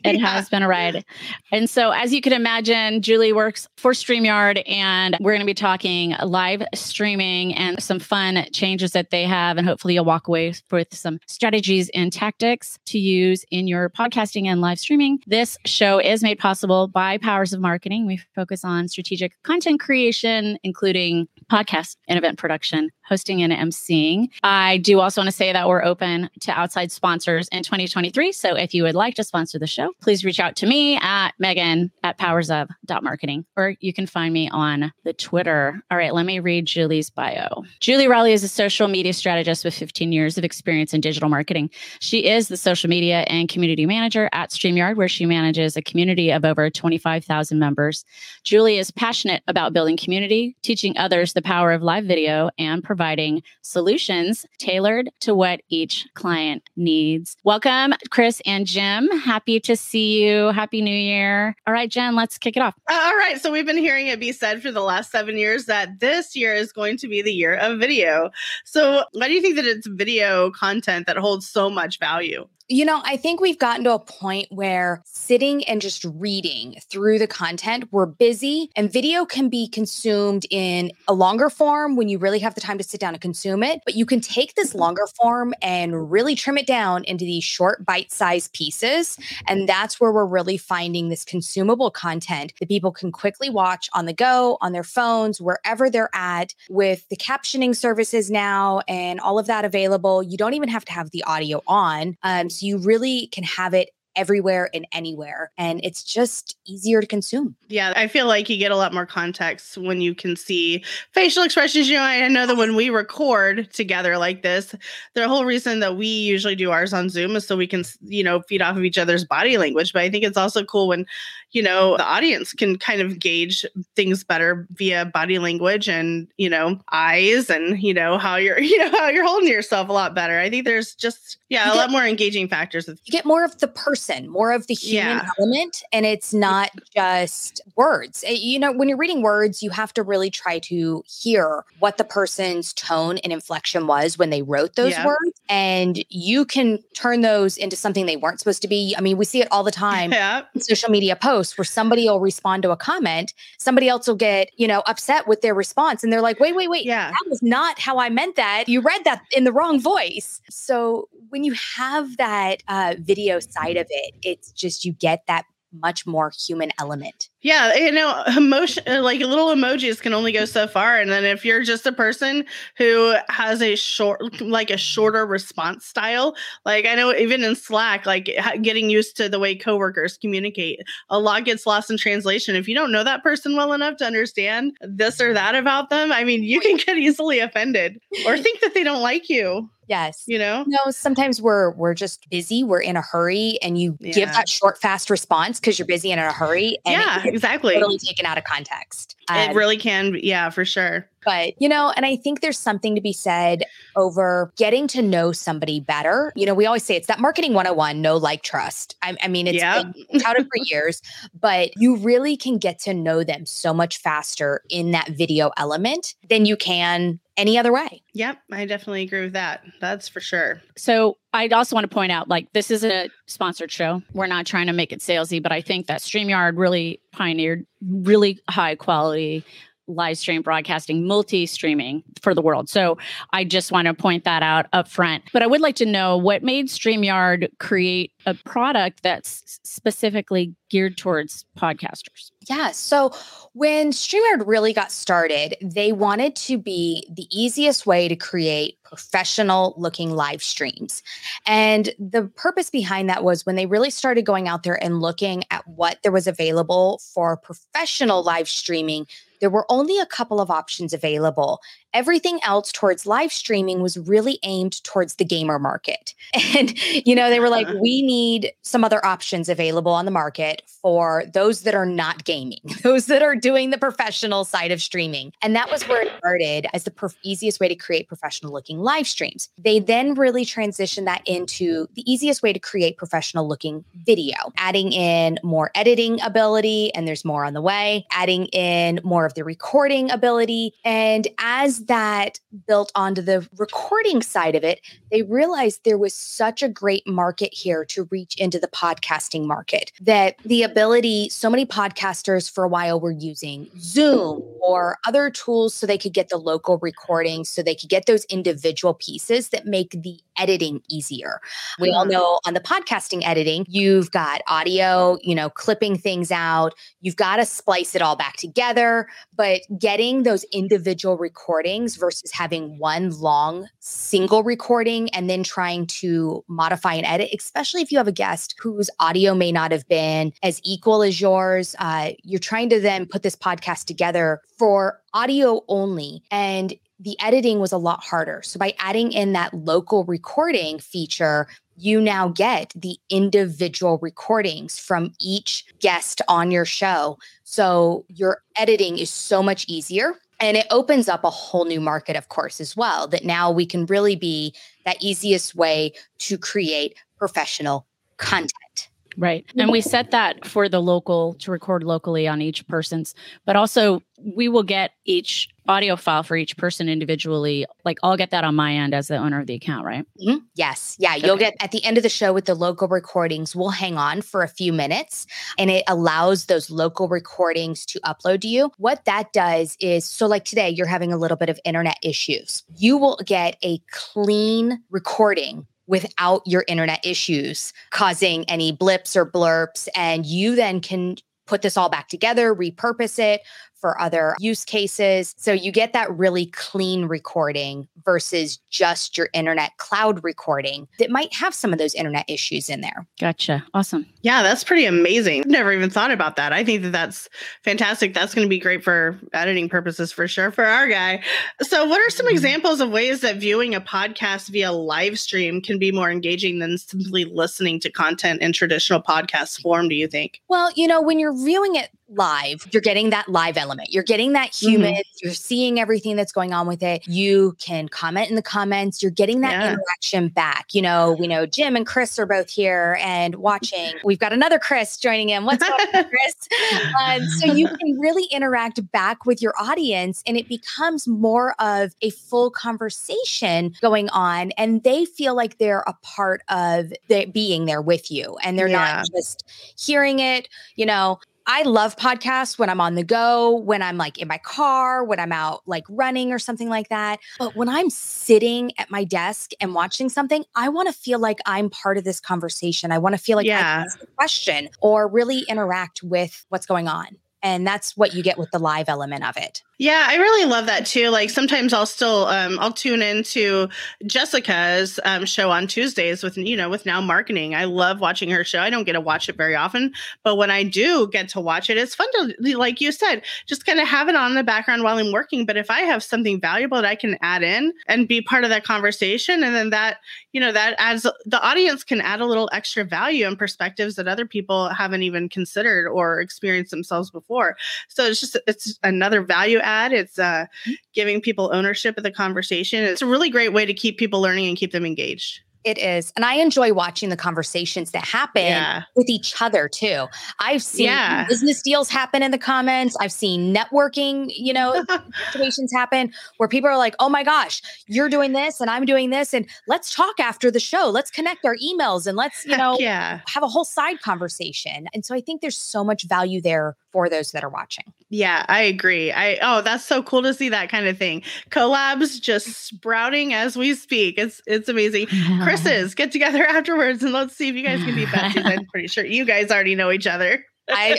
it 0.03 0.19
yeah. 0.19 0.27
has 0.27 0.49
been 0.49 0.63
a 0.63 0.67
ride. 0.67 1.05
And 1.51 1.69
so, 1.69 1.91
as 1.91 2.13
you 2.13 2.21
can 2.21 2.33
imagine, 2.33 3.01
Julie 3.01 3.31
works 3.31 3.67
for 3.77 3.93
StreamYard, 3.93 4.63
and 4.67 5.15
we're 5.21 5.31
going 5.31 5.41
to 5.41 5.45
be 5.45 5.53
talking 5.53 6.15
live 6.23 6.63
streaming 6.75 7.53
and 7.55 7.81
some 7.81 7.99
fun 7.99 8.45
changes 8.51 8.91
that 8.91 9.11
they 9.11 9.23
have. 9.23 9.57
And 9.57 9.65
hopefully, 9.65 9.93
you'll 9.93 10.05
walk 10.05 10.27
away 10.27 10.53
with 10.71 10.93
some 10.93 11.19
strategies 11.27 11.89
and 11.93 12.11
tactics 12.11 12.77
to 12.87 12.99
use 12.99 13.45
in 13.51 13.67
your 13.67 13.89
podcasting 13.89 14.47
and 14.47 14.59
live 14.59 14.79
streaming. 14.79 15.19
This 15.25 15.57
show 15.65 15.99
is 15.99 16.23
made 16.23 16.39
possible 16.39 16.87
by 16.87 17.17
Powers 17.17 17.53
of 17.53 17.61
Marketing. 17.61 18.05
We 18.05 18.17
focus 18.35 18.65
on 18.65 18.89
strategic 18.89 19.41
content 19.43 19.79
creation, 19.79 20.57
including 20.63 21.27
podcast 21.49 21.95
and 22.07 22.17
event 22.17 22.37
production, 22.37 22.89
hosting 23.07 23.41
and 23.41 23.53
emceeing. 23.53 24.29
I 24.43 24.77
do 24.77 24.99
also 24.99 25.21
want 25.21 25.27
to 25.27 25.35
say 25.35 25.53
that 25.53 25.67
we're 25.67 25.83
open 25.83 26.29
to 26.41 26.51
outside 26.51 26.91
sponsors 26.91 27.47
in 27.51 27.63
2023. 27.63 28.31
So 28.31 28.55
if 28.55 28.73
you 28.73 28.83
would 28.83 28.95
like 28.95 29.15
to 29.15 29.23
sponsor 29.23 29.59
the 29.59 29.67
show, 29.67 29.91
please 30.01 30.23
reach 30.23 30.39
out 30.39 30.55
to 30.57 30.65
me 30.65 30.97
at 30.97 31.31
Megan 31.39 31.91
at 32.03 32.17
powersof.marketing, 32.17 33.45
or 33.55 33.75
you 33.79 33.93
can 33.93 34.07
find 34.07 34.33
me 34.33 34.49
on 34.49 34.91
the 35.03 35.13
Twitter. 35.13 35.81
All 35.91 35.97
right, 35.97 36.13
let 36.13 36.25
me 36.25 36.39
read 36.39 36.65
Julie's 36.65 37.09
bio. 37.09 37.63
Julie 37.79 38.07
Riley 38.07 38.33
is 38.33 38.43
a 38.43 38.47
social 38.47 38.87
media 38.87 39.13
strategist 39.13 39.65
with 39.65 39.73
15 39.73 40.11
years 40.11 40.37
of 40.37 40.43
experience 40.43 40.93
in 40.93 41.01
digital 41.01 41.29
marketing. 41.29 41.69
She 41.99 42.25
is 42.25 42.47
the 42.47 42.57
social 42.57 42.89
media 42.89 43.21
and 43.27 43.49
community 43.49 43.85
manager 43.85 44.29
at 44.31 44.51
StreamYard, 44.51 44.95
where 44.95 45.07
she 45.07 45.25
manages 45.25 45.75
a 45.75 45.81
community 45.81 46.31
of 46.31 46.45
over 46.45 46.69
25,000 46.69 47.59
members. 47.59 48.05
Julie 48.43 48.77
is 48.77 48.91
passionate 48.91 49.43
about 49.47 49.73
building 49.73 49.97
community, 49.97 50.55
teaching 50.61 50.97
others 50.97 51.33
the 51.33 51.41
power 51.41 51.71
of 51.71 51.81
live 51.81 52.05
video, 52.05 52.49
and 52.57 52.83
providing 52.93 53.41
solutions 53.63 54.45
tailored 54.59 55.09
to 55.19 55.33
what 55.33 55.63
each 55.67 56.07
client 56.13 56.61
needs. 56.75 57.35
Welcome, 57.43 57.95
Chris 58.11 58.39
and 58.45 58.67
Jim. 58.67 59.09
Happy 59.21 59.59
to 59.61 59.75
see 59.75 60.23
you. 60.23 60.49
Happy 60.49 60.79
New 60.79 60.95
Year. 60.95 61.55
All 61.65 61.73
right, 61.73 61.89
Jen, 61.89 62.15
let's 62.15 62.37
kick 62.37 62.55
it 62.55 62.59
off. 62.59 62.75
Uh, 62.87 62.93
all 62.93 63.17
right. 63.17 63.41
So, 63.41 63.51
we've 63.51 63.65
been 63.65 63.77
hearing 63.77 64.05
it 64.05 64.19
be 64.19 64.31
said 64.31 64.61
for 64.61 64.71
the 64.71 64.81
last 64.81 65.09
seven 65.09 65.39
years 65.39 65.65
that 65.65 66.01
this 66.01 66.35
year 66.35 66.53
is 66.53 66.71
going 66.71 66.97
to 66.97 67.07
be 67.07 67.23
the 67.23 67.33
year 67.33 67.55
of 67.55 67.79
video. 67.79 68.29
So, 68.63 69.05
why 69.13 69.27
do 69.27 69.33
you 69.33 69.41
think 69.41 69.55
that 69.55 69.65
it's 69.65 69.87
video 69.87 70.51
content 70.51 71.07
that 71.07 71.17
holds 71.17 71.49
so 71.49 71.71
much 71.71 71.97
value? 71.97 72.47
You 72.69 72.85
know, 72.85 73.01
I 73.03 73.17
think 73.17 73.41
we've 73.41 73.59
gotten 73.59 73.83
to 73.83 73.91
a 73.91 73.99
point 73.99 74.47
where 74.49 75.01
sitting 75.05 75.65
and 75.65 75.81
just 75.81 76.05
reading 76.05 76.77
through 76.89 77.19
the 77.19 77.27
content, 77.27 77.89
we're 77.91 78.05
busy 78.05 78.69
and 78.77 78.91
video 78.91 79.25
can 79.25 79.49
be 79.49 79.67
consumed 79.67 80.45
in 80.49 80.89
a 81.09 81.13
longer 81.13 81.49
form 81.49 81.97
when 81.97 82.07
you 82.07 82.19
really 82.19 82.39
have 82.39 82.55
the 82.55 82.61
time 82.61 82.77
to 82.77 82.83
sit 82.83 83.01
down 83.01 83.13
and 83.13 83.21
consume 83.21 83.63
it. 83.63 83.81
But 83.83 83.95
you 83.95 84.05
can 84.05 84.21
take 84.21 84.55
this 84.55 84.73
longer 84.73 85.05
form 85.21 85.53
and 85.61 86.09
really 86.09 86.35
trim 86.35 86.57
it 86.57 86.65
down 86.65 87.03
into 87.03 87.25
these 87.25 87.43
short 87.43 87.85
bite 87.85 88.13
sized 88.13 88.53
pieces. 88.53 89.17
And 89.45 89.67
that's 89.67 89.99
where 89.99 90.13
we're 90.13 90.25
really 90.25 90.55
finding 90.55 91.09
this 91.09 91.25
consumable 91.25 91.91
content 91.91 92.53
that 92.61 92.69
people 92.69 92.93
can 92.93 93.11
quickly 93.11 93.49
watch 93.49 93.89
on 93.91 94.05
the 94.05 94.13
go, 94.13 94.57
on 94.61 94.71
their 94.71 94.85
phones, 94.85 95.41
wherever 95.41 95.89
they're 95.89 96.09
at 96.13 96.55
with 96.69 97.05
the 97.09 97.17
captioning 97.17 97.75
services 97.75 98.31
now 98.31 98.79
and 98.87 99.19
all 99.19 99.37
of 99.37 99.47
that 99.47 99.65
available. 99.65 100.23
You 100.23 100.37
don't 100.37 100.53
even 100.53 100.69
have 100.69 100.85
to 100.85 100.93
have 100.93 101.11
the 101.11 101.23
audio 101.23 101.61
on. 101.67 102.15
Um, 102.23 102.49
you 102.61 102.77
really 102.77 103.27
can 103.27 103.43
have 103.43 103.73
it 103.73 103.89
everywhere 104.15 104.69
and 104.73 104.87
anywhere. 104.91 105.51
And 105.57 105.79
it's 105.83 106.03
just 106.03 106.55
easier 106.65 107.01
to 107.01 107.07
consume. 107.07 107.55
Yeah, 107.67 107.93
I 107.95 108.07
feel 108.07 108.27
like 108.27 108.49
you 108.49 108.57
get 108.57 108.71
a 108.71 108.75
lot 108.75 108.93
more 108.93 109.05
context 109.05 109.77
when 109.77 110.01
you 110.01 110.13
can 110.13 110.35
see 110.35 110.83
facial 111.11 111.43
expressions. 111.43 111.89
You 111.89 111.97
know, 111.97 112.03
I 112.03 112.27
know 112.27 112.45
that 112.45 112.57
when 112.57 112.75
we 112.75 112.89
record 112.89 113.71
together 113.73 114.17
like 114.17 114.43
this, 114.43 114.75
the 115.13 115.27
whole 115.27 115.45
reason 115.45 115.79
that 115.79 115.97
we 115.97 116.07
usually 116.07 116.55
do 116.55 116.71
ours 116.71 116.93
on 116.93 117.09
Zoom 117.09 117.35
is 117.35 117.47
so 117.47 117.57
we 117.57 117.67
can, 117.67 117.83
you 118.03 118.23
know, 118.23 118.41
feed 118.41 118.61
off 118.61 118.77
of 118.77 118.83
each 118.83 118.97
other's 118.97 119.25
body 119.25 119.57
language. 119.57 119.93
But 119.93 120.03
I 120.03 120.09
think 120.09 120.23
it's 120.23 120.37
also 120.37 120.63
cool 120.63 120.87
when, 120.87 121.05
you 121.51 121.61
know, 121.61 121.97
the 121.97 122.05
audience 122.05 122.53
can 122.53 122.77
kind 122.77 123.01
of 123.01 123.19
gauge 123.19 123.65
things 123.95 124.23
better 124.23 124.67
via 124.71 125.05
body 125.05 125.39
language 125.39 125.87
and, 125.87 126.27
you 126.37 126.49
know, 126.49 126.79
eyes 126.91 127.49
and, 127.49 127.81
you 127.81 127.93
know, 127.93 128.17
how 128.17 128.35
you're, 128.35 128.59
you 128.61 128.77
know, 128.77 128.91
how 128.91 129.09
you're 129.09 129.25
holding 129.25 129.49
yourself 129.49 129.89
a 129.89 129.93
lot 129.93 130.13
better. 130.13 130.39
I 130.39 130.49
think 130.49 130.65
there's 130.65 130.95
just, 130.95 131.37
yeah, 131.49 131.65
you 131.65 131.71
a 131.71 131.73
get, 131.73 131.79
lot 131.79 131.91
more 131.91 132.05
engaging 132.05 132.47
factors. 132.47 132.87
You 132.87 133.11
get 133.11 133.25
more 133.25 133.43
of 133.43 133.57
the 133.59 133.67
person 133.67 134.02
person, 134.03 134.29
more 134.29 134.51
of 134.51 134.67
the 134.67 134.73
human 134.73 135.17
yeah. 135.17 135.29
element. 135.37 135.83
And 135.91 136.05
it's 136.05 136.33
not 136.33 136.71
just 136.95 137.61
words. 137.75 138.23
Eh, 138.27 138.37
you 138.39 138.59
know, 138.59 138.71
when 138.71 138.89
you're 138.89 138.97
reading 138.97 139.21
words, 139.21 139.63
you 139.63 139.69
have 139.69 139.93
to 139.93 140.03
really 140.03 140.29
try 140.29 140.59
to 140.59 141.03
hear 141.07 141.63
what 141.79 141.97
the 141.97 142.03
person's 142.03 142.73
tone 142.73 143.17
and 143.19 143.31
inflection 143.31 143.87
was 143.87 144.17
when 144.17 144.29
they 144.29 144.41
wrote 144.41 144.75
those 144.75 144.91
yeah. 144.91 145.05
words. 145.05 145.41
And 145.49 146.03
you 146.09 146.45
can 146.45 146.79
turn 146.93 147.21
those 147.21 147.57
into 147.57 147.75
something 147.75 148.05
they 148.05 148.17
weren't 148.17 148.39
supposed 148.39 148.61
to 148.63 148.67
be. 148.67 148.95
I 148.97 149.01
mean, 149.01 149.17
we 149.17 149.25
see 149.25 149.41
it 149.41 149.47
all 149.51 149.63
the 149.63 149.71
time 149.71 150.11
yeah. 150.13 150.43
in 150.53 150.61
social 150.61 150.89
media 150.89 151.15
posts 151.15 151.57
where 151.57 151.65
somebody 151.65 152.05
will 152.05 152.19
respond 152.19 152.63
to 152.63 152.71
a 152.71 152.77
comment, 152.77 153.33
somebody 153.57 153.89
else 153.89 154.07
will 154.07 154.15
get, 154.15 154.49
you 154.57 154.67
know, 154.67 154.83
upset 154.85 155.27
with 155.27 155.41
their 155.41 155.53
response. 155.53 156.03
And 156.03 156.11
they're 156.11 156.21
like, 156.21 156.39
wait, 156.39 156.55
wait, 156.55 156.69
wait. 156.69 156.85
Yeah. 156.85 157.09
That 157.09 157.29
was 157.29 157.41
not 157.41 157.79
how 157.79 157.99
I 157.99 158.09
meant 158.09 158.35
that. 158.35 158.67
You 158.67 158.81
read 158.81 159.03
that 159.05 159.23
in 159.35 159.43
the 159.43 159.51
wrong 159.51 159.79
voice. 159.79 160.41
So 160.49 161.07
when 161.29 161.43
you 161.43 161.53
have 161.77 162.17
that 162.17 162.61
uh, 162.67 162.95
video 162.99 163.39
side 163.39 163.77
of 163.77 163.87
it, 163.93 164.15
it's 164.23 164.51
just 164.51 164.85
you 164.85 164.93
get 164.93 165.23
that 165.27 165.45
much 165.71 166.05
more 166.05 166.31
human 166.37 166.71
element. 166.79 167.29
Yeah, 167.43 167.75
you 167.75 167.91
know, 167.91 168.23
emotion 168.37 168.83
uh, 168.87 169.01
like 169.01 169.19
little 169.19 169.49
emojis 169.49 170.01
can 170.01 170.13
only 170.13 170.31
go 170.31 170.45
so 170.45 170.67
far 170.67 170.97
and 170.97 171.11
then 171.11 171.25
if 171.25 171.45
you're 171.45 171.63
just 171.63 171.85
a 171.85 171.91
person 171.91 172.45
who 172.77 173.15
has 173.29 173.61
a 173.61 173.75
short 173.75 174.41
like 174.41 174.69
a 174.69 174.77
shorter 174.77 175.25
response 175.25 175.85
style, 175.85 176.35
like 176.65 176.85
I 176.85 176.95
know 176.95 177.13
even 177.13 177.43
in 177.43 177.55
Slack 177.55 178.05
like 178.05 178.29
getting 178.61 178.89
used 178.89 179.17
to 179.17 179.27
the 179.29 179.39
way 179.39 179.55
coworkers 179.55 180.17
communicate, 180.17 180.79
a 181.09 181.19
lot 181.19 181.45
gets 181.45 181.67
lost 181.67 181.91
in 181.91 181.97
translation. 181.97 182.55
If 182.55 182.67
you 182.67 182.75
don't 182.75 182.91
know 182.91 183.03
that 183.03 183.23
person 183.23 183.55
well 183.55 183.73
enough 183.73 183.97
to 183.97 184.05
understand 184.05 184.77
this 184.81 185.19
or 185.19 185.33
that 185.33 185.55
about 185.55 185.89
them, 185.89 186.11
I 186.11 186.23
mean, 186.23 186.43
you 186.43 186.59
can 186.59 186.77
get 186.77 186.97
easily 186.97 187.39
offended 187.39 187.99
or 188.25 188.37
think 188.37 188.61
that 188.61 188.73
they 188.73 188.83
don't 188.83 189.01
like 189.01 189.29
you. 189.29 189.69
Yes. 189.87 190.23
You 190.27 190.39
know? 190.39 190.63
No, 190.65 190.91
sometimes 190.91 191.41
we're 191.41 191.71
we're 191.71 191.93
just 191.93 192.29
busy, 192.29 192.63
we're 192.63 192.81
in 192.81 192.95
a 192.95 193.01
hurry, 193.01 193.57
and 193.61 193.77
you 193.77 193.97
give 194.01 194.29
that 194.29 194.47
short, 194.47 194.79
fast 194.79 195.09
response 195.09 195.59
because 195.59 195.77
you're 195.77 195.85
busy 195.85 196.11
and 196.11 196.21
in 196.21 196.25
a 196.25 196.31
hurry. 196.31 196.77
And 196.85 196.93
yeah, 196.93 197.32
exactly. 197.33 197.73
totally 197.73 197.97
taken 197.97 198.25
out 198.25 198.37
of 198.37 198.43
context. 198.43 199.15
It 199.29 199.49
Um, 199.49 199.55
really 199.57 199.77
can. 199.77 200.17
Yeah, 200.21 200.49
for 200.49 200.63
sure. 200.65 201.09
But, 201.25 201.53
you 201.61 201.69
know, 201.69 201.91
and 201.95 202.05
I 202.05 202.15
think 202.15 202.41
there's 202.41 202.57
something 202.57 202.95
to 202.95 203.01
be 203.01 203.13
said 203.13 203.63
over 203.95 204.51
getting 204.57 204.87
to 204.89 205.01
know 205.01 205.31
somebody 205.31 205.79
better. 205.79 206.31
You 206.35 206.45
know, 206.45 206.53
we 206.53 206.65
always 206.65 206.83
say 206.83 206.95
it's 206.95 207.07
that 207.07 207.19
marketing 207.19 207.53
101, 207.53 208.01
no 208.01 208.17
like 208.17 208.43
trust. 208.43 208.95
I, 209.01 209.15
I 209.21 209.27
mean, 209.27 209.47
it's 209.47 209.57
Yeah. 209.57 209.83
been 209.83 210.19
touted 210.19 210.45
for 210.47 210.63
years, 210.65 211.01
but 211.39 211.71
you 211.77 211.95
really 211.97 212.37
can 212.37 212.57
get 212.57 212.79
to 212.79 212.93
know 212.93 213.23
them 213.23 213.45
so 213.45 213.73
much 213.73 213.97
faster 213.97 214.61
in 214.69 214.91
that 214.91 215.09
video 215.09 215.51
element 215.57 216.15
than 216.29 216.45
you 216.45 216.55
can 216.57 217.19
any 217.35 217.57
other 217.57 217.73
way. 217.73 218.03
Yep, 218.13 218.37
I 218.51 218.65
definitely 218.65 219.01
agree 219.03 219.21
with 219.21 219.33
that. 219.33 219.63
That's 219.81 220.07
for 220.07 220.19
sure. 220.19 220.61
So 220.77 221.17
I'd 221.33 221.51
also 221.51 221.75
want 221.75 221.89
to 221.89 221.93
point 221.93 222.11
out 222.11 222.27
like 222.27 222.51
this 222.53 222.69
is 222.69 222.83
a 222.83 223.09
sponsored 223.25 223.71
show. 223.71 224.03
We're 224.13 224.27
not 224.27 224.45
trying 224.45 224.67
to 224.67 224.73
make 224.73 224.91
it 224.91 224.99
salesy, 224.99 225.41
but 225.41 225.51
I 225.51 225.61
think 225.61 225.87
that 225.87 226.01
StreamYard 226.01 226.57
really 226.59 227.01
pioneered 227.11 227.65
really 227.81 228.39
high 228.49 228.75
quality 228.75 229.43
live 229.87 230.17
stream 230.17 230.41
broadcasting, 230.41 231.05
multi 231.07 231.45
streaming 231.45 232.03
for 232.21 232.33
the 232.33 232.41
world. 232.41 232.69
So 232.69 232.97
I 233.31 233.43
just 233.43 233.71
want 233.71 233.87
to 233.87 233.93
point 233.93 234.23
that 234.23 234.43
out 234.43 234.67
up 234.73 234.87
front. 234.87 235.23
But 235.33 235.43
I 235.43 235.47
would 235.47 235.61
like 235.61 235.75
to 235.77 235.85
know 235.85 236.17
what 236.17 236.43
made 236.43 236.67
StreamYard 236.67 237.49
create 237.59 238.11
a 238.25 238.33
product 238.33 239.03
that's 239.03 239.59
specifically 239.63 240.55
geared 240.69 240.97
towards 240.97 241.45
podcasters. 241.57 242.31
Yeah. 242.49 242.71
So 242.71 243.11
when 243.53 243.91
StreamYard 243.91 244.47
really 244.47 244.73
got 244.73 244.91
started, 244.91 245.55
they 245.61 245.91
wanted 245.91 246.35
to 246.37 246.57
be 246.57 247.07
the 247.15 247.27
easiest 247.31 247.85
way 247.85 248.07
to 248.07 248.15
create 248.15 248.77
professional 248.83 249.73
looking 249.77 250.11
live 250.11 250.43
streams. 250.43 251.03
And 251.45 251.93
the 251.99 252.23
purpose 252.35 252.69
behind 252.69 253.09
that 253.09 253.23
was 253.23 253.45
when 253.45 253.55
they 253.55 253.65
really 253.65 253.89
started 253.89 254.25
going 254.25 254.47
out 254.47 254.63
there 254.63 254.81
and 254.83 255.01
looking 255.01 255.43
at 255.51 255.67
what 255.67 255.99
there 256.03 256.11
was 256.11 256.27
available 256.27 257.01
for 257.13 257.37
professional 257.37 258.23
live 258.23 258.49
streaming, 258.49 259.07
there 259.43 259.49
were 259.49 259.65
only 259.67 259.99
a 259.99 260.05
couple 260.05 260.39
of 260.39 260.49
options 260.49 260.93
available. 260.93 261.59
Everything 261.93 262.39
else 262.43 262.71
towards 262.71 263.05
live 263.05 263.31
streaming 263.31 263.81
was 263.81 263.97
really 263.97 264.39
aimed 264.43 264.83
towards 264.83 265.15
the 265.15 265.25
gamer 265.25 265.59
market. 265.59 266.13
And, 266.55 266.77
you 267.07 267.15
know, 267.15 267.29
they 267.29 267.39
were 267.39 267.49
like, 267.49 267.67
uh-huh. 267.67 267.79
we 267.81 268.01
need 268.01 268.51
some 268.61 268.83
other 268.83 269.03
options 269.03 269.49
available 269.49 269.91
on 269.91 270.05
the 270.05 270.11
market 270.11 270.61
for 270.81 271.23
those 271.33 271.61
that 271.61 271.73
are 271.73 271.85
not 271.85 272.25
gaming, 272.25 272.59
those 272.83 273.05
that 273.07 273.21
are 273.23 273.35
doing 273.35 273.69
the 273.69 273.77
professional 273.77 274.43
side 274.43 274.71
of 274.71 274.81
streaming. 274.81 275.31
And 275.41 275.55
that 275.55 275.71
was 275.71 275.87
where 275.87 276.03
it 276.03 276.11
started 276.17 276.67
as 276.73 276.83
the 276.83 276.91
prof- 276.91 277.15
easiest 277.23 277.59
way 277.59 277.67
to 277.67 277.75
create 277.75 278.07
professional 278.07 278.51
looking 278.51 278.79
live 278.79 279.07
streams. 279.07 279.49
They 279.57 279.79
then 279.79 280.13
really 280.15 280.45
transitioned 280.45 281.05
that 281.05 281.21
into 281.25 281.87
the 281.95 282.11
easiest 282.11 282.43
way 282.43 282.51
to 282.53 282.59
create 282.59 282.97
professional 282.97 283.47
looking 283.47 283.85
video, 284.05 284.35
adding 284.57 284.91
in 284.91 285.39
more 285.43 285.71
editing 285.75 286.21
ability, 286.21 286.93
and 286.93 287.07
there's 287.07 287.25
more 287.25 287.45
on 287.45 287.53
the 287.53 287.61
way, 287.61 288.05
adding 288.11 288.45
in 288.47 288.99
more 289.03 289.25
of 289.25 289.33
the 289.33 289.43
recording 289.43 290.11
ability. 290.11 290.73
And 290.83 291.27
as 291.39 291.82
that 291.87 292.39
built 292.67 292.91
onto 292.95 293.21
the 293.21 293.47
recording 293.57 294.21
side 294.21 294.55
of 294.55 294.63
it, 294.63 294.81
they 295.11 295.21
realized 295.23 295.81
there 295.83 295.97
was 295.97 296.13
such 296.15 296.61
a 296.63 296.69
great 296.69 297.07
market 297.07 297.53
here 297.53 297.85
to 297.85 298.07
reach 298.11 298.35
into 298.37 298.59
the 298.59 298.67
podcasting 298.67 299.45
market 299.45 299.91
that 300.01 300.35
the 300.43 300.63
ability, 300.63 301.29
so 301.29 301.49
many 301.49 301.65
podcasters 301.65 302.51
for 302.51 302.63
a 302.63 302.67
while 302.67 302.99
were 302.99 303.11
using 303.11 303.67
Zoom 303.79 304.41
or 304.59 304.97
other 305.05 305.29
tools 305.29 305.73
so 305.73 305.85
they 305.85 305.97
could 305.97 306.13
get 306.13 306.29
the 306.29 306.37
local 306.37 306.77
recordings, 306.77 307.49
so 307.49 307.61
they 307.61 307.75
could 307.75 307.89
get 307.89 308.05
those 308.05 308.23
individual 308.25 308.93
pieces 308.93 309.49
that 309.49 309.65
make 309.65 309.91
the 309.91 310.17
editing 310.37 310.81
easier. 310.89 311.41
We 311.79 311.91
all 311.91 312.05
Mhm. 312.05 312.11
know 312.11 312.39
on 312.45 312.53
the 312.53 312.61
podcasting 312.61 313.23
editing, 313.25 313.65
you've 313.67 314.09
got 314.11 314.41
audio, 314.47 315.17
you 315.21 315.35
know, 315.35 315.49
clipping 315.49 315.97
things 315.97 316.31
out, 316.31 316.73
you've 317.01 317.17
got 317.17 317.35
to 317.35 317.45
splice 317.45 317.93
it 317.93 318.01
all 318.01 318.15
back 318.15 318.37
together, 318.37 319.07
but 319.35 319.61
getting 319.77 320.23
those 320.23 320.45
individual 320.53 321.17
recordings 321.17 321.72
versus 321.81 322.31
having 322.31 322.77
one 322.77 323.09
long 323.19 323.67
single 323.79 324.43
recording 324.43 325.09
and 325.09 325.29
then 325.29 325.43
trying 325.43 325.87
to 325.87 326.43
modify 326.47 326.93
and 326.93 327.05
edit, 327.05 327.29
especially 327.37 327.81
if 327.81 327.91
you 327.91 327.97
have 327.97 328.07
a 328.07 328.11
guest 328.11 328.55
whose 328.59 328.89
audio 328.99 329.33
may 329.33 329.51
not 329.51 329.71
have 329.71 329.87
been 329.87 330.33
as 330.43 330.61
equal 330.63 331.03
as 331.03 331.19
yours. 331.19 331.75
Uh, 331.79 332.11
you're 332.23 332.39
trying 332.39 332.69
to 332.69 332.79
then 332.79 333.05
put 333.05 333.23
this 333.23 333.35
podcast 333.35 333.85
together 333.85 334.41
for 334.57 335.01
audio 335.13 335.61
only. 335.67 336.21
And 336.31 336.73
the 336.99 337.19
editing 337.19 337.59
was 337.59 337.71
a 337.71 337.77
lot 337.77 338.03
harder. 338.03 338.41
So 338.43 338.57
by 338.57 338.73
adding 338.79 339.11
in 339.11 339.33
that 339.33 339.53
local 339.53 340.05
recording 340.05 340.79
feature, 340.79 341.47
you 341.75 341.99
now 341.99 342.29
get 342.29 342.71
the 342.75 342.97
individual 343.09 343.99
recordings 344.01 344.79
from 344.79 345.13
each 345.19 345.65
guest 345.79 346.21
on 346.27 346.51
your 346.51 346.65
show. 346.65 347.17
So 347.43 348.05
your 348.07 348.41
editing 348.55 348.97
is 348.97 349.09
so 349.09 349.41
much 349.41 349.65
easier. 349.67 350.13
And 350.39 350.57
it 350.57 350.67
opens 350.71 351.07
up 351.07 351.23
a 351.23 351.29
whole 351.29 351.65
new 351.65 351.79
market, 351.79 352.15
of 352.15 352.29
course, 352.29 352.59
as 352.59 352.75
well. 352.75 353.07
That 353.07 353.23
now 353.23 353.51
we 353.51 353.65
can 353.65 353.85
really 353.85 354.15
be 354.15 354.53
that 354.85 355.01
easiest 355.01 355.55
way 355.55 355.93
to 356.19 356.37
create 356.37 356.95
professional 357.17 357.85
content. 358.17 358.89
Right. 359.17 359.45
And 359.57 359.69
we 359.71 359.81
set 359.81 360.11
that 360.11 360.45
for 360.45 360.67
the 360.69 360.81
local 360.81 361.35
to 361.35 361.51
record 361.51 361.83
locally 361.83 362.27
on 362.27 362.41
each 362.41 362.67
person's, 362.67 363.13
but 363.45 363.55
also 363.55 364.01
we 364.35 364.47
will 364.47 364.63
get 364.63 364.91
each 365.05 365.49
audio 365.67 365.95
file 365.95 366.23
for 366.23 366.35
each 366.37 366.55
person 366.57 366.87
individually. 366.89 367.65
Like 367.85 367.97
I'll 368.03 368.17
get 368.17 368.31
that 368.31 368.43
on 368.43 368.55
my 368.55 368.73
end 368.73 368.93
as 368.93 369.07
the 369.07 369.17
owner 369.17 369.39
of 369.39 369.47
the 369.47 369.53
account, 369.55 369.85
right? 369.85 370.05
Mhm. 370.25 370.41
Yes. 370.55 370.95
Yeah. 370.99 371.15
You'll 371.15 371.37
get 371.37 371.55
at 371.59 371.71
the 371.71 371.83
end 371.83 371.97
of 371.97 372.03
the 372.03 372.09
show 372.09 372.33
with 372.33 372.45
the 372.45 372.55
local 372.55 372.87
recordings, 372.87 373.55
we'll 373.55 373.69
hang 373.69 373.97
on 373.97 374.21
for 374.21 374.41
a 374.43 374.47
few 374.47 374.71
minutes 374.73 375.25
and 375.57 375.69
it 375.69 375.83
allows 375.87 376.45
those 376.45 376.69
local 376.69 377.07
recordings 377.07 377.85
to 377.87 377.99
upload 378.01 378.41
to 378.41 378.47
you. 378.47 378.71
What 378.77 379.05
that 379.05 379.33
does 379.33 379.77
is 379.79 380.05
so, 380.05 380.27
like 380.27 380.45
today, 380.45 380.69
you're 380.69 380.87
having 380.87 381.11
a 381.13 381.17
little 381.17 381.37
bit 381.37 381.49
of 381.49 381.59
internet 381.65 381.97
issues. 382.01 382.63
You 382.77 382.97
will 382.97 383.19
get 383.25 383.57
a 383.63 383.79
clean 383.91 384.81
recording 384.89 385.65
without 385.87 386.41
your 386.45 386.63
internet 386.67 387.05
issues 387.05 387.73
causing 387.89 388.49
any 388.49 388.71
blips 388.71 389.15
or 389.15 389.25
blurps. 389.25 389.87
And 389.95 390.25
you 390.25 390.55
then 390.55 390.79
can 390.79 391.17
put 391.45 391.61
this 391.61 391.75
all 391.75 391.89
back 391.89 392.07
together, 392.07 392.55
repurpose 392.55 393.19
it 393.19 393.41
for 393.83 393.99
other 393.99 394.33
use 394.39 394.63
cases. 394.63 395.35
So 395.37 395.51
you 395.51 395.69
get 395.69 395.91
that 395.91 396.09
really 396.17 396.45
clean 396.45 397.03
recording 397.03 397.85
versus 398.05 398.57
just 398.69 399.17
your 399.17 399.27
internet 399.33 399.75
cloud 399.75 400.23
recording 400.23 400.87
that 400.99 401.09
might 401.09 401.33
have 401.33 401.53
some 401.53 401.73
of 401.73 401.79
those 401.79 401.93
internet 401.93 402.23
issues 402.29 402.69
in 402.69 402.79
there. 402.79 403.05
Gotcha. 403.19 403.61
Awesome. 403.73 404.05
Yeah, 404.21 404.41
that's 404.41 404.63
pretty 404.63 404.85
amazing. 404.85 405.41
I've 405.41 405.47
never 405.47 405.73
even 405.73 405.89
thought 405.89 406.11
about 406.11 406.37
that. 406.37 406.53
I 406.53 406.63
think 406.63 406.81
that 406.83 406.93
that's 406.93 407.27
fantastic. 407.65 408.13
That's 408.13 408.33
going 408.33 408.45
to 408.45 408.49
be 408.49 408.57
great 408.57 408.85
for 408.85 409.19
editing 409.33 409.67
purposes 409.67 410.13
for 410.13 410.29
sure 410.29 410.49
for 410.49 410.63
our 410.63 410.87
guy. 410.87 411.21
So, 411.61 411.85
what 411.85 411.99
are 411.99 412.09
some 412.09 412.27
Mhm. 412.27 412.31
examples 412.31 412.79
of 412.79 412.89
ways 412.89 413.19
that 413.19 413.35
viewing 413.35 413.75
a 413.75 413.81
podcast 413.81 414.47
via 414.47 414.71
live 414.71 415.19
stream 415.19 415.59
can 415.61 415.77
be 415.77 415.91
more 415.91 416.09
engaging 416.09 416.59
than 416.59 416.77
simply 416.77 417.25
listening 417.25 417.81
to 417.81 417.91
content 417.91 418.41
in 418.41 418.53
traditional 418.53 419.01
podcast 419.01 419.61
form, 419.61 419.89
do 419.89 419.95
you 419.95 420.07
think? 420.07 420.39
Well, 420.47 420.71
you 420.73 420.87
know, 420.87 421.01
when 421.01 421.19
you're 421.19 421.35
viewing 421.35 421.75
it 421.75 421.89
live, 422.15 422.67
you're 422.71 422.81
getting 422.81 423.09
that 423.11 423.27
live 423.29 423.57
element. 423.57 423.91
You're 423.91 424.03
getting 424.03 424.33
that 424.33 424.53
human, 424.53 424.95
you're 425.21 425.33
seeing 425.33 425.79
everything 425.79 426.15
that's 426.15 426.31
going 426.31 426.53
on 426.53 426.67
with 426.67 426.83
it. 426.83 427.07
You 427.07 427.55
can 427.59 427.87
comment 427.89 428.29
in 428.29 428.35
the 428.35 428.41
comments, 428.41 429.01
you're 429.01 429.11
getting 429.11 429.41
that 429.41 429.51
Yeah. 429.51 429.73
interaction 429.73 430.29
back. 430.29 430.67
You 430.73 430.81
know, 430.81 431.15
we 431.19 431.27
know 431.27 431.45
Jim 431.45 431.75
and 431.75 431.85
Chris 431.85 432.17
are 432.19 432.25
both 432.25 432.49
here 432.49 432.97
and 433.01 433.35
watching. 433.35 433.93
We've 434.03 434.19
got 434.19 434.33
another 434.33 434.59
Chris 434.59 434.97
joining 434.97 435.29
in. 435.29 435.45
What's 435.45 435.67
going 435.67 435.81
on, 435.93 436.05
Chris? 436.09 436.35
Um, 437.03 437.25
so 437.39 437.53
you 437.53 437.67
can 437.67 437.99
really 437.99 438.25
interact 438.25 438.79
back 438.91 439.25
with 439.25 439.41
your 439.41 439.53
audience 439.59 440.23
and 440.25 440.37
it 440.37 440.47
becomes 440.47 441.07
more 441.07 441.53
of 441.59 441.91
a 442.01 442.09
full 442.11 442.49
conversation 442.51 443.73
going 443.81 444.09
on 444.09 444.51
and 444.51 444.83
they 444.83 445.05
feel 445.05 445.35
like 445.35 445.57
they're 445.57 445.83
a 445.87 445.93
part 446.01 446.41
of 446.49 446.93
the, 447.09 447.25
being 447.25 447.65
there 447.65 447.81
with 447.81 448.11
you 448.11 448.37
and 448.43 448.57
they're 448.57 448.67
Yeah. 448.67 448.95
not 448.97 449.07
just 449.15 449.43
hearing 449.77 450.19
it 450.19 450.47
you 450.75 450.85
know 450.85 451.19
I 451.45 451.63
love 451.63 451.95
podcasts 451.97 452.57
when 452.57 452.69
I'm 452.69 452.79
on 452.79 452.95
the 452.95 453.03
go, 453.03 453.55
when 453.55 453.81
I'm 453.81 453.97
like 453.97 454.17
in 454.17 454.27
my 454.27 454.37
car, 454.37 455.03
when 455.03 455.19
I'm 455.19 455.31
out 455.31 455.61
like 455.65 455.83
running 455.89 456.31
or 456.31 456.39
something 456.39 456.69
like 456.69 456.89
that. 456.89 457.19
But 457.37 457.55
when 457.55 457.69
I'm 457.69 457.89
sitting 457.89 458.71
at 458.77 458.89
my 458.89 459.03
desk 459.03 459.51
and 459.59 459.73
watching 459.75 460.09
something, 460.09 460.45
I 460.55 460.69
want 460.69 460.87
to 460.87 460.93
feel 460.93 461.19
like 461.19 461.39
I'm 461.45 461.69
part 461.69 461.97
of 461.97 462.03
this 462.03 462.19
conversation. 462.19 462.91
I 462.91 462.97
want 462.97 463.15
to 463.15 463.21
feel 463.21 463.37
like 463.37 463.47
I 463.47 463.49
can 463.49 463.85
ask 463.85 464.01
a 464.01 464.07
question 464.07 464.69
or 464.81 465.07
really 465.07 465.41
interact 465.49 466.01
with 466.03 466.45
what's 466.49 466.65
going 466.65 466.87
on. 466.87 467.17
And 467.41 467.67
that's 467.67 467.97
what 467.97 468.13
you 468.13 468.23
get 468.23 468.37
with 468.37 468.51
the 468.51 468.59
live 468.59 468.87
element 468.87 469.27
of 469.27 469.35
it. 469.35 469.63
Yeah, 469.79 470.05
I 470.07 470.17
really 470.17 470.45
love 470.45 470.67
that 470.67 470.85
too. 470.85 471.09
Like 471.09 471.31
sometimes 471.31 471.73
I'll 471.73 471.87
still 471.87 472.25
um, 472.27 472.59
I'll 472.59 472.71
tune 472.71 473.01
into 473.01 473.67
Jessica's 474.05 474.99
um, 475.03 475.25
show 475.25 475.49
on 475.49 475.65
Tuesdays 475.65 476.21
with 476.21 476.37
you 476.37 476.55
know 476.55 476.69
with 476.69 476.85
Now 476.85 477.01
Marketing. 477.01 477.55
I 477.55 477.63
love 477.65 477.99
watching 477.99 478.29
her 478.29 478.43
show. 478.43 478.59
I 478.59 478.69
don't 478.69 478.83
get 478.83 478.93
to 478.93 479.01
watch 479.01 479.29
it 479.29 479.35
very 479.35 479.55
often, 479.55 479.91
but 480.23 480.35
when 480.35 480.51
I 480.51 480.63
do 480.63 481.07
get 481.07 481.27
to 481.29 481.41
watch 481.41 481.71
it, 481.71 481.77
it's 481.77 481.95
fun 481.95 482.07
to 482.13 482.55
like 482.55 482.81
you 482.81 482.91
said, 482.91 483.23
just 483.47 483.65
kind 483.65 483.79
of 483.79 483.87
have 483.87 484.07
it 484.09 484.15
on 484.15 484.29
in 484.31 484.35
the 484.35 484.43
background 484.43 484.83
while 484.83 484.97
I'm 484.99 485.11
working. 485.11 485.43
But 485.43 485.57
if 485.57 485.71
I 485.71 485.81
have 485.81 486.03
something 486.03 486.39
valuable 486.39 486.77
that 486.77 486.85
I 486.85 486.95
can 486.95 487.17
add 487.23 487.41
in 487.41 487.73
and 487.87 488.07
be 488.07 488.21
part 488.21 488.43
of 488.43 488.51
that 488.51 488.63
conversation, 488.63 489.43
and 489.43 489.55
then 489.55 489.71
that 489.71 489.97
you 490.33 490.39
know 490.39 490.51
that 490.51 490.75
adds 490.77 491.01
the 491.01 491.41
audience 491.41 491.83
can 491.83 491.99
add 491.99 492.21
a 492.21 492.25
little 492.27 492.47
extra 492.53 492.83
value 492.83 493.25
and 493.25 493.39
perspectives 493.39 493.95
that 493.95 494.07
other 494.07 494.27
people 494.27 494.69
haven't 494.69 495.01
even 495.01 495.29
considered 495.29 495.87
or 495.89 496.19
experienced 496.19 496.69
themselves 496.69 497.09
before. 497.09 497.57
So 497.87 498.05
it's 498.05 498.19
just 498.19 498.37
it's 498.45 498.77
another 498.83 499.23
value 499.23 499.59
add 499.65 499.91
it's 499.93 500.19
uh, 500.19 500.45
mm-hmm. 500.65 500.71
giving 500.93 501.21
people 501.21 501.49
ownership 501.53 501.97
of 501.97 502.03
the 502.03 502.11
conversation. 502.11 502.83
It's 502.83 503.01
a 503.01 503.05
really 503.05 503.29
great 503.29 503.53
way 503.53 503.65
to 503.65 503.73
keep 503.73 503.97
people 503.97 504.21
learning 504.21 504.47
and 504.47 504.57
keep 504.57 504.71
them 504.71 504.85
engaged. 504.85 505.41
It 505.63 505.77
is. 505.77 506.11
And 506.15 506.25
I 506.25 506.35
enjoy 506.35 506.73
watching 506.73 507.09
the 507.09 507.15
conversations 507.15 507.91
that 507.91 508.03
happen 508.03 508.43
yeah. 508.43 508.83
with 508.95 509.07
each 509.09 509.41
other 509.41 509.69
too. 509.69 510.07
I've 510.39 510.61
seen 510.61 510.87
yeah. 510.87 511.25
business 511.25 511.61
deals 511.61 511.89
happen 511.89 512.21
in 512.21 512.31
the 512.31 512.37
comments. 512.37 512.97
I've 512.99 513.13
seen 513.13 513.55
networking, 513.55 514.31
you 514.35 514.51
know, 514.51 514.83
situations 515.31 515.71
happen 515.71 516.11
where 516.37 516.49
people 516.49 516.69
are 516.69 516.77
like, 516.77 516.95
oh 516.99 517.07
my 517.07 517.23
gosh, 517.23 517.61
you're 517.87 518.09
doing 518.09 518.33
this 518.33 518.59
and 518.59 518.69
I'm 518.69 518.85
doing 518.85 519.09
this. 519.09 519.33
And 519.33 519.47
let's 519.67 519.95
talk 519.95 520.19
after 520.19 520.51
the 520.51 520.59
show. 520.59 520.89
Let's 520.89 521.09
connect 521.09 521.45
our 521.45 521.55
emails 521.55 522.07
and 522.07 522.17
let's, 522.17 522.45
you 522.45 522.57
know, 522.57 522.75
yeah. 522.79 523.21
have 523.27 523.43
a 523.43 523.47
whole 523.47 523.65
side 523.65 524.01
conversation. 524.01 524.87
And 524.93 525.05
so 525.05 525.15
I 525.15 525.21
think 525.21 525.41
there's 525.41 525.57
so 525.57 525.83
much 525.83 526.03
value 526.03 526.41
there 526.41 526.75
for 526.93 527.09
those 527.09 527.31
that 527.31 527.43
are 527.43 527.49
watching. 527.49 527.91
Yeah, 528.09 528.45
I 528.47 528.61
agree. 528.61 529.11
I 529.11 529.39
oh, 529.41 529.61
that's 529.61 529.83
so 529.83 530.01
cool 530.03 530.21
to 530.21 530.33
see 530.33 530.49
that 530.49 530.69
kind 530.69 530.87
of 530.87 530.97
thing. 530.97 531.23
Collabs 531.49 532.21
just 532.21 532.47
sprouting 532.67 533.33
as 533.33 533.57
we 533.57 533.73
speak. 533.73 534.17
It's 534.17 534.41
it's 534.45 534.69
amazing. 534.69 535.07
Chris's 535.43 535.95
get 535.95 536.11
together 536.11 536.45
afterwards 536.47 537.03
and 537.03 537.11
let's 537.11 537.35
see 537.35 537.49
if 537.49 537.55
you 537.55 537.63
guys 537.63 537.83
can 537.83 537.95
be 537.95 538.05
besties. 538.05 538.45
I'm 538.45 538.65
pretty 538.67 538.87
sure 538.87 539.03
you 539.03 539.25
guys 539.25 539.51
already 539.51 539.75
know 539.75 539.91
each 539.91 540.07
other. 540.07 540.45
I, 540.69 540.97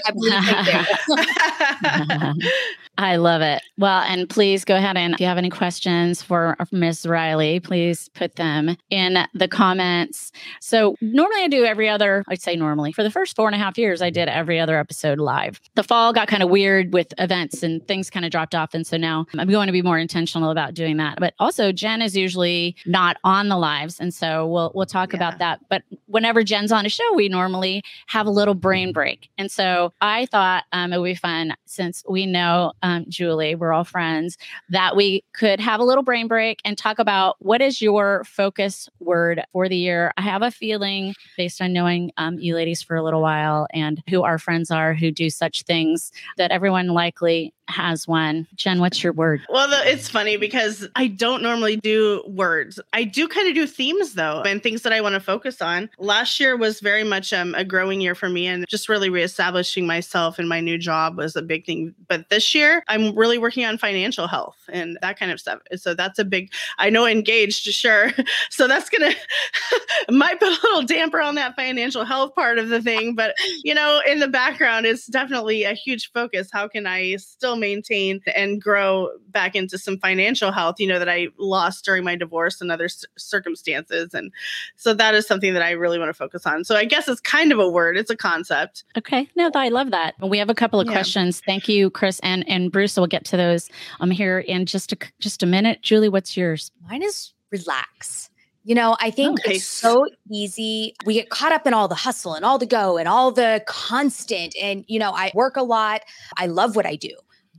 I. 1.91 2.33
I 2.99 3.17
love 3.17 3.43
it. 3.43 3.61
Well, 3.77 4.03
and 4.03 4.29
please 4.29 4.65
go 4.65 4.77
ahead 4.77 4.97
and 4.97 5.15
if 5.15 5.21
you 5.21 5.27
have 5.27 5.39
any 5.39 5.51
questions 5.51 6.23
for 6.23 6.57
Ms. 6.71 7.07
Riley, 7.07 7.59
please 7.59 8.09
put 8.11 8.37
them 8.37 8.77
in 8.89 9.27
the 9.35 9.49
comments. 9.49 10.31
So 10.61 10.95
normally 11.01 11.43
I 11.43 11.49
do 11.49 11.65
every 11.65 11.89
other, 11.89 12.25
I'd 12.29 12.41
say 12.41 12.55
normally 12.55 12.93
for 12.93 13.03
the 13.03 13.11
first 13.11 13.35
four 13.35 13.49
and 13.49 13.55
a 13.55 13.59
half 13.59 13.77
years, 13.77 14.01
I 14.01 14.11
did 14.11 14.29
every 14.29 14.61
other 14.61 14.79
episode 14.79 15.19
live. 15.19 15.61
The 15.75 15.83
fall 15.83 16.13
got 16.13 16.29
kind 16.29 16.43
of 16.43 16.51
weird 16.51 16.93
with 16.93 17.13
events 17.19 17.65
and 17.65 17.87
things 17.89 18.11
kind 18.11 18.25
of 18.25 18.31
dropped 18.31 18.55
off. 18.55 18.75
And 18.75 18.87
so 18.87 18.97
now 18.97 19.27
I'm 19.37 19.49
going 19.49 19.67
to 19.67 19.73
be 19.73 19.83
more 19.83 19.99
intentional 19.99 20.51
about 20.51 20.75
doing 20.75 20.97
that. 20.99 21.19
But 21.19 21.35
also 21.41 21.73
Jen 21.73 22.01
is 22.01 22.17
usually 22.17 22.77
not 22.87 23.17
on 23.25 23.49
the 23.49 23.59
lives. 23.59 23.99
And 23.99 24.15
so 24.15 24.47
we'll 24.47 24.71
we'll 24.75 24.87
talk 24.87 25.13
yeah. 25.13 25.17
about 25.17 25.39
that. 25.39 25.61
But 25.69 25.83
whenever 26.07 26.45
Jen's 26.45 26.71
on 26.71 26.87
a 26.87 26.89
show, 26.89 27.15
we 27.15 27.29
normally 27.29 27.83
have 28.07 28.27
a 28.27 28.31
little 28.31 28.55
brain 28.55 28.93
break. 28.93 29.31
And 29.37 29.51
so 29.55 29.93
I 30.01 30.27
thought 30.27 30.65
um, 30.73 30.93
it 30.93 30.99
would 30.99 31.05
be 31.05 31.15
fun 31.15 31.55
since 31.65 32.03
we 32.09 32.27
know 32.27 32.73
um, 32.83 33.05
Julie, 33.09 33.55
we're 33.55 33.73
all 33.73 33.85
friends, 33.85 34.37
that 34.69 34.97
we 34.97 35.23
could 35.33 35.61
have 35.61 35.79
a 35.79 35.85
little 35.85 36.03
brain 36.03 36.27
break 36.27 36.61
and 36.65 36.77
talk 36.77 36.99
about 36.99 37.37
what 37.39 37.63
is 37.63 37.81
your 37.81 38.25
focus 38.25 38.89
word 38.99 39.45
for 39.53 39.69
the 39.69 39.77
year. 39.77 40.13
I 40.17 40.23
have 40.23 40.43
a 40.43 40.51
feeling, 40.51 41.15
based 41.37 41.63
on 41.63 41.73
knowing 41.73 42.11
um, 42.17 42.39
you 42.41 42.57
ladies 42.57 42.83
for 42.83 42.97
a 42.97 43.03
little 43.05 43.23
while 43.23 43.69
and 43.73 44.03
who 44.11 44.25
our 44.25 44.39
friends 44.39 44.73
are 44.73 44.93
who 44.93 45.13
do 45.13 45.31
such 45.31 45.63
things, 45.63 46.11
that 46.37 46.51
everyone 46.51 46.89
likely 46.89 47.54
has 47.69 48.07
one. 48.07 48.47
Jen, 48.55 48.81
what's 48.81 49.03
your 49.03 49.13
word? 49.13 49.43
Well, 49.49 49.69
it's 49.87 50.09
funny 50.09 50.37
because 50.37 50.89
I 50.97 51.09
don't 51.09 51.43
normally 51.43 51.77
do 51.77 52.23
words. 52.27 52.81
I 52.93 53.05
do 53.05 53.27
kind 53.29 53.49
of 53.49 53.55
do 53.55 53.67
themes 53.67 54.15
though, 54.15 54.43
and 54.43 54.63
things 54.63 54.83
that 54.83 54.93
I 54.93 55.01
want 55.01 55.15
to 55.15 55.21
focus 55.21 55.63
on. 55.63 55.91
Last 55.99 56.39
year 56.39 56.57
was 56.57 56.81
very 56.81 57.05
much 57.05 57.33
um, 57.33 57.55
a 57.55 57.65
growing 57.65 58.01
year 58.01 58.15
for 58.15 58.29
me, 58.29 58.47
and 58.47 58.67
just 58.69 58.89
really 58.89 59.11
reestablishing 59.11 59.87
myself 59.87 60.39
in 60.39 60.49
my 60.49 60.61
new 60.61 60.79
job 60.79 61.17
was 61.17 61.37
a 61.37 61.43
big 61.43 61.65
thing. 61.67 61.95
But 62.09 62.29
this 62.31 62.55
year, 62.55 62.85
I'm 62.89 63.17
really 63.17 63.39
working 63.39 63.65
on 63.65 63.79
financial 63.79 64.27
health 64.27 64.57
and 64.69 64.99
that 65.03 65.19
kind 65.19 65.33
of 65.33 65.41
stuff. 65.41 65.61
So 65.77 65.95
that's 65.95 66.19
a 66.19 66.25
big. 66.25 66.53
I 66.79 66.91
know 66.91 67.07
engaged, 67.07 67.65
sure. 67.65 68.13
So 68.51 68.69
that's 68.69 68.89
gonna 68.89 69.13
might 70.11 70.39
put 70.39 70.49
a 70.49 70.61
little 70.63 70.83
damper 70.83 71.21
on 71.21 71.35
that 71.37 71.57
financial 71.57 72.05
health 72.05 72.35
part 72.35 72.59
of 72.59 72.69
the 72.69 72.81
thing, 72.81 73.15
but 73.15 73.35
you 73.65 73.75
know, 73.75 74.01
in 74.07 74.21
the 74.21 74.29
background, 74.29 74.87
it's 74.87 75.07
definitely 75.07 75.65
a 75.65 75.73
huge 75.73 76.13
focus. 76.13 76.51
How 76.53 76.69
can 76.69 76.87
I 76.87 77.17
still 77.17 77.54
still 77.55 77.61
maintain 77.61 78.21
and 78.35 78.61
grow 78.61 79.11
back 79.29 79.55
into 79.55 79.79
some 79.79 79.99
financial 79.99 80.53
health, 80.53 80.81
you 80.81 80.87
know, 80.87 80.99
that 80.99 81.09
I 81.09 81.29
lost 81.39 81.85
during 81.85 82.05
my 82.05 82.17
divorce 82.17 82.61
and 82.61 82.71
other 82.71 82.89
c- 82.89 83.07
circumstances. 83.17 84.15
And 84.15 84.33
so 84.77 84.95
that 84.95 85.15
is 85.15 85.27
something 85.27 85.55
that 85.55 85.63
I 85.63 85.73
really 85.73 85.99
want 85.99 86.09
to 86.09 86.15
focus 86.15 86.47
on. 86.47 86.65
So 86.65 86.77
I 86.77 86.85
guess 86.85 87.09
it's 87.09 87.21
kind 87.21 87.53
of 87.53 87.59
a 87.59 87.69
word, 87.69 87.97
it's 87.97 88.11
a 88.11 88.17
concept. 88.17 88.85
Okay. 88.97 89.29
No, 89.37 89.51
I 89.55 89.69
love 89.69 89.91
that. 89.91 90.15
We 90.21 90.39
have 90.39 90.51
a 90.51 90.55
couple 90.55 90.81
of 90.81 90.87
yeah. 90.87 90.93
questions. 90.93 91.41
Thank 91.47 91.69
you, 91.69 91.91
Chris 91.91 92.21
and, 92.23 92.49
and 92.49 92.71
Bruce. 92.71 92.97
We'll 92.97 93.07
get 93.07 93.25
to 93.27 93.37
those 93.37 93.69
I'm 94.01 94.05
um, 94.05 94.11
here 94.11 94.39
in 94.39 94.67
just 94.67 94.93
a, 94.93 94.99
just 95.21 95.43
a 95.43 95.47
minute. 95.47 95.83
Julie, 95.83 96.09
what's 96.09 96.37
yours? 96.37 96.71
Mine 96.89 97.03
is 97.03 97.33
relax. 97.51 98.31
You 98.67 98.75
know, 98.75 98.97
I 98.99 99.11
think 99.11 99.41
oh, 99.47 99.51
it's 99.51 99.67
so 99.67 100.07
easy. 100.31 100.95
We 101.05 101.13
get 101.13 101.29
caught 101.29 101.53
up 101.53 101.67
in 101.67 101.75
all 101.75 101.87
the 101.87 101.95
hustle 101.95 102.33
and 102.33 102.47
all 102.47 102.57
the 102.57 102.65
go 102.65 102.97
and 102.97 103.07
all 103.07 103.31
the 103.31 103.63
constant. 103.67 104.55
And, 104.61 104.87
you 104.89 104.99
know, 104.99 105.11
I 105.11 105.31
work 105.35 105.57
a 105.59 105.63
lot. 105.63 106.01
I 106.39 106.47
love 106.47 106.75
what 106.75 106.87
I 106.87 106.97
do 106.97 107.15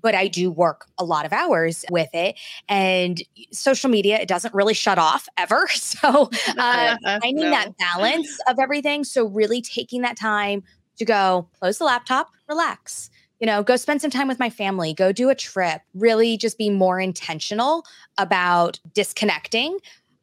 but 0.05 0.13
I 0.13 0.27
do 0.27 0.51
work 0.51 0.85
a 0.99 1.03
lot 1.03 1.25
of 1.25 1.33
hours 1.33 1.83
with 1.89 2.13
it. 2.13 2.35
And 2.69 3.23
social 3.51 3.89
media, 3.89 4.19
it 4.19 4.27
doesn't 4.27 4.53
really 4.53 4.75
shut 4.75 4.99
off 4.99 5.27
ever. 5.35 5.67
So 5.75 6.29
uh, 6.57 6.97
finding 7.03 7.45
no. 7.45 7.49
that 7.49 7.75
balance 7.77 8.37
of 8.47 8.59
everything. 8.59 9.03
So 9.03 9.25
really 9.25 9.61
taking 9.61 10.01
that 10.01 10.15
time 10.17 10.61
to 10.97 11.05
go 11.05 11.47
close 11.59 11.79
the 11.79 11.85
laptop, 11.85 12.29
relax. 12.47 13.09
You 13.39 13.47
know, 13.47 13.63
go 13.63 13.77
spend 13.77 14.01
some 14.01 14.11
time 14.11 14.27
with 14.27 14.37
my 14.37 14.49
family, 14.49 14.93
go 14.93 15.11
do 15.11 15.29
a 15.29 15.35
trip, 15.35 15.81
really 15.95 16.37
just 16.37 16.57
be 16.57 16.69
more 16.69 16.99
intentional 16.99 17.83
about 18.19 18.79
disconnecting. 18.93 19.79